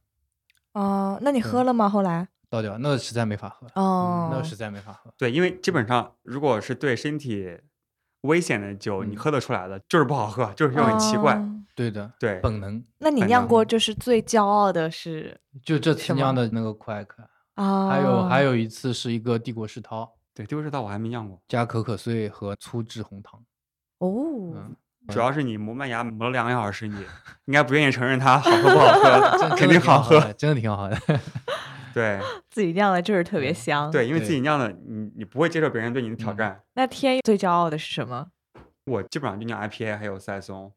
[0.73, 1.87] 哦，那你喝了吗？
[1.87, 2.27] 后来？
[2.49, 5.13] 倒掉，那个实在没法喝，哦，那个实在没法喝。
[5.15, 7.55] 对，因为基本上如果是对身体
[8.21, 11.35] 危险的酒，你嗯喝得出来的，就是不好喝，就是又很奇怪。
[11.35, 17.23] 哦对的，对，本能那你酿过就是最骄傲的是就这酿的那个快克，
[17.59, 17.87] 啊？
[17.89, 23.43] 还有还有一次是一个帝国世涛，对，帝国世涛我还没酿过，加可可碎和粗制红糖。
[23.99, 24.09] 哦，
[24.55, 24.75] 嗯，
[25.09, 26.95] 主要是你磨麦芽磨了两个小时，你
[27.45, 31.19] 应该不愿意承认它好喝不好喝， 肯定好喝。，真的挺好喝的。
[31.93, 32.19] 对
[32.51, 36.61] 自己酿的就是特别香。，对，因为自己酿的，你你不会接受别人对你的挑嗯战。
[36.75, 38.27] 那天最骄傲的是什么？
[38.85, 40.71] 我基本上就酿 IPA 还有赛松，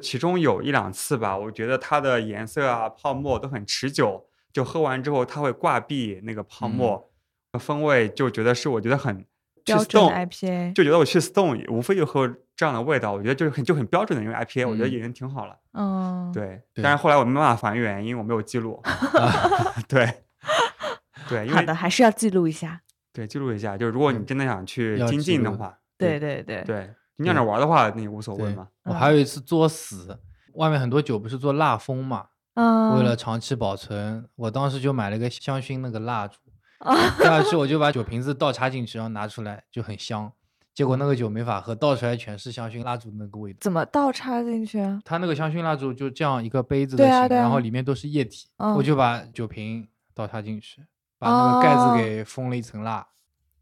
[0.00, 7.10] 其中有一两次吧，我觉得它的颜色啊、泡沫都很持久，就喝完之后它会挂壁那个泡沫，
[7.58, 9.18] 风味就觉得是我觉得很
[9.64, 10.72] 去标准的 IPA。
[10.74, 12.26] 就觉得我去 Stone 无非就喝
[12.56, 15.56] 这样的味道，我觉得就是很就很标准的因为 IPA，、我觉得嗯已经挺好了。
[15.72, 18.82] 嗯，对，但是后来我没办法还原，因为我没有记录。
[19.86, 20.22] 对，
[21.28, 22.80] 对，因为好的，还是要记录一下。
[23.12, 28.68] 对记录一下，就是如果你真的想去精进的话，对对对，对，你酿着玩的话，那也无所谓嘛。
[28.84, 30.18] 我嗯还有一次作死，
[30.54, 32.26] 外面很多酒不是做蜡封嘛，
[32.60, 36.38] 嗯，为了长期保存，我当时就买了一个香薰那个蜡烛，
[36.82, 40.32] 啊下去我就把酒瓶子倒插进去，然后拿出来就很香。
[40.74, 43.58] 结果那个酒没法喝，倒出来全是香薰蜡烛那个味道。
[43.60, 45.00] 怎么倒插进去啊？
[45.04, 50.82] 它那个香薰蜡烛就这样一个杯子的形，对啊对啊然后里面都是液体，嗯我就把酒瓶倒插进去，
[51.16, 53.06] 把那个盖哦子给封了一层蜡。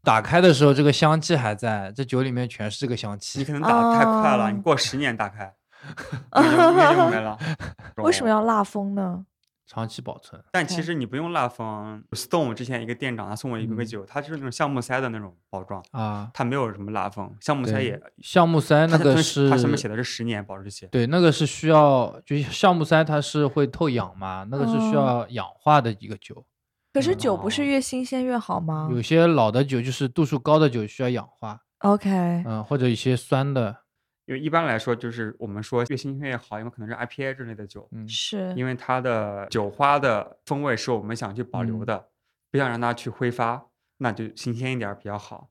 [0.03, 3.51] 打开的时候，这个香气还在，这酒里面全是这个香气你可。
[3.53, 5.53] 能打的太快了，你哦过十年打开，
[6.35, 7.37] 应该就应该就没了。
[7.97, 9.25] 为什么要蜡封呢？
[9.69, 20.87] 长期保存，但其对实你不用蜡封，Stone 之前一个店长他送我一个嗯酒，它就是那种橡木塞的那种包装，啊，它没有什么蜡封，橡木塞对也，橡木塞那个是它上面写的是十年保质期。
[20.87, 26.45] 对，那个是需要，就橡木塞它是会透氧嘛，那个是需哦要氧化的一个酒。
[26.93, 32.09] 可是酒不是哦越新鲜越好吗有些老的酒就是度数高的酒需要氧化，？OK，
[32.45, 33.75] 嗯，或者一些酸的，
[34.27, 42.07] 因为一般来说，就是我们说越新鲜越好，因为可能是 IPA 之类的酒，嗯，是因为它的酒花的风味是我们想去保留嗯的，
[42.51, 43.67] 不想让它去挥发，
[43.97, 45.49] 那就新鲜一点儿比较好。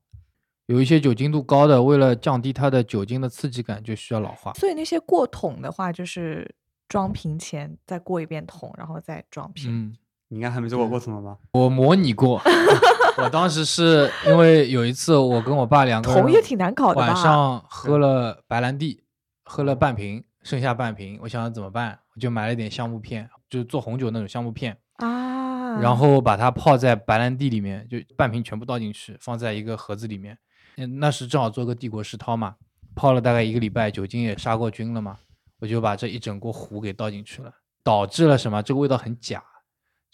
[0.67, 4.53] 有一些酒精度高的，为了降低它的酒精的刺激感，就需要老化。
[4.53, 6.55] 所以那些过桶的话，就是
[6.87, 9.71] 装瓶前再过一遍桶，然后再装瓶。
[9.73, 9.97] 嗯，
[10.29, 11.37] 你应该还没做过过桶吗？
[11.53, 12.41] 我模拟过，
[13.19, 17.07] 我当时是因为有一次我跟我爸两个人桶也挺难搞的吧？
[17.07, 19.05] 晚上喝了白兰地，
[19.45, 21.99] 喝了半瓶，剩下半瓶，我想怎么办？
[22.15, 30.37] 我就买了点橡木片，就是做红酒那种橡木片，啊，然后把它泡在白兰地里面，就半瓶全部倒进去，放在一个盒子里面。
[30.77, 32.57] 嗯，那时正好做个帝国世涛嘛，
[32.95, 35.17] 泡了大概一个礼拜，酒精也杀过菌了嘛，
[35.61, 37.51] 我就把这一整锅壶给倒进去了，
[37.85, 38.63] 导致了什么？
[38.63, 39.43] 这个味道很假，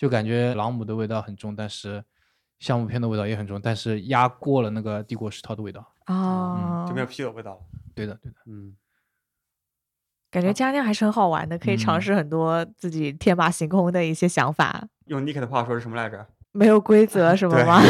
[0.03, 2.03] 就感觉朗姆的味道很重，但是
[2.59, 5.93] 橡木片的味道也很重，但是压过了那个帝国石涛的味道。
[6.07, 7.61] 啊，就没有啤酒的味道了。
[7.95, 8.39] 对的，对的。
[8.47, 8.75] 嗯，
[10.29, 14.85] 感觉佳酿还是很好玩的，可以尝嗯试很多自己天马行空的一些想法。
[15.05, 16.27] 用 Nick 的话说是什么来着？
[16.51, 17.81] 没有规则什么对吗？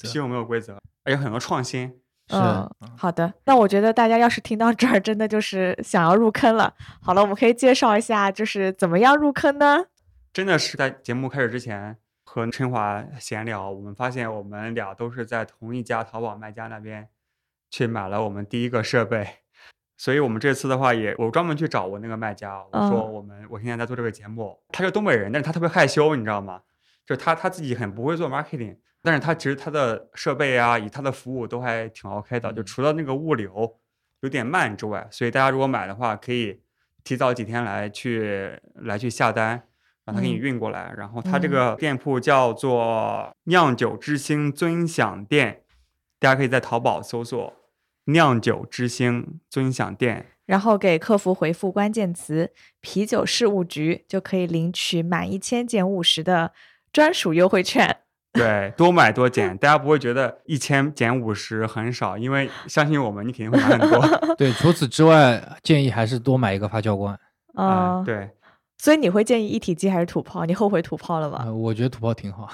[0.00, 1.86] 啤酒 没有规则，而且很多创新。
[2.30, 3.30] 是，嗯，好的。
[3.44, 6.72] 那我觉得大家要是听到这儿，真的就是想要入坑了。
[7.02, 9.84] 好了，我们可以介绍一下，就是怎么样入坑呢？
[10.32, 17.08] 真的是在节目开始之前和春华闲聊，我们发现我们俩都是在同一家淘宝卖家那边
[17.68, 19.26] 去买了我们第一个设备，
[19.96, 23.12] 所以我们这次的话也我专门去找我那个卖家，我说嗯。
[23.12, 26.62] 我们我现在在做这个节目，他是东北人，但是他特别害羞，你知道吗？
[27.04, 32.64] 就是他他自己很不会做 marketing，但是他其实他的设备啊，以他的服务都还挺 OK 的，就嗯。
[32.64, 33.80] 除了那个物流
[34.20, 36.62] 有点慢之外，所以大家如果买的话，可以
[37.02, 39.64] 提早几天来去来去下单，
[40.04, 40.92] 让他给你嗯运过来。
[40.96, 45.62] 然后他这嗯个店铺叫做酿酒之星尊享店，
[46.18, 47.52] 大家可以在淘宝搜索
[48.06, 52.50] “酿酒之星尊享店然后给客服回复关键词
[52.82, 56.52] “啤酒事务局”，就可以领取满一千减五十的
[56.92, 57.98] 专属优惠券。
[58.32, 64.00] ”。对，多买多减，大家不会觉得一千减五十很少，因为相信我们，你肯定会买很多。
[64.38, 67.12] 对，除此之外，建议还是多买一个发酵罐。
[67.54, 68.04] 啊、嗯，。
[68.04, 68.30] 对，
[68.80, 70.46] 所以你会建议一体机还是土炮？
[70.46, 71.42] 你后悔土炮了吗？
[71.44, 72.48] 呃，我觉得土炮挺好。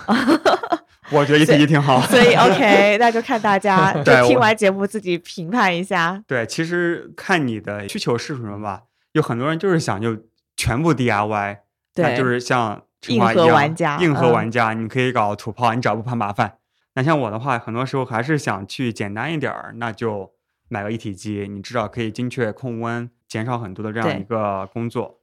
[1.12, 2.00] 我觉得一体机挺好。
[2.00, 6.20] 所以 OK， 那就看大家就对听完节目自己评判一下。
[6.26, 8.82] 对，其实看你的需求是什么吧。
[9.12, 10.16] 有很多人就是想就
[10.56, 11.58] 全部 DIY，
[11.94, 16.58] 那对，就是像陈硬核华一样玩家硬核嗯玩家，你可以搞土炮，你只要不怕麻烦。
[16.96, 20.32] 那像我的话，很多时候还是想去简单一点儿，那就
[20.68, 25.15] 买个一体机，你至少可以精确控温，减少很多的这样一个工作。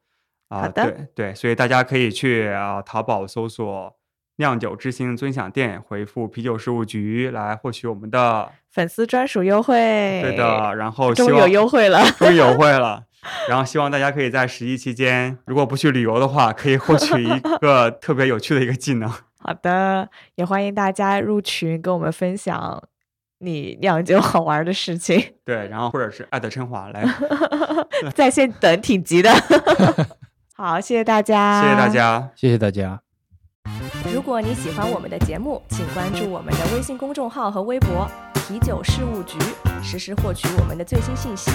[0.53, 3.95] 啊、好的对对，所以大家可以去啊、淘宝搜索
[4.37, 8.51] “酿酒之星尊享店”，回复“啤酒事务局”来获取我们的。
[8.69, 9.73] 粉丝专属优惠，
[10.21, 12.03] 对的，然后希终于有优惠了。
[12.17, 13.03] 终于有优惠了。
[13.47, 19.09] 然后希望大家可以在十一期间，如果不去旅游的话，可以获取一 个特别有趣的一个技能。
[19.39, 22.83] 好的，也欢迎大家入群跟我们分享
[23.39, 27.05] 你酿酒好玩的事情，对，然后或者是艾特春华来，
[28.15, 29.31] 在线等挺急的。
[30.55, 31.89] 好，谢谢大家，谢谢大。
[31.89, 32.29] 家。
[32.35, 33.01] 谢谢大家。
[34.13, 38.07] 如果你喜欢我们的节目，请关注我们的微信公众号和微博
[38.47, 39.35] “啤酒事务局”，
[39.81, 41.49] 实时获取我们的最新信息。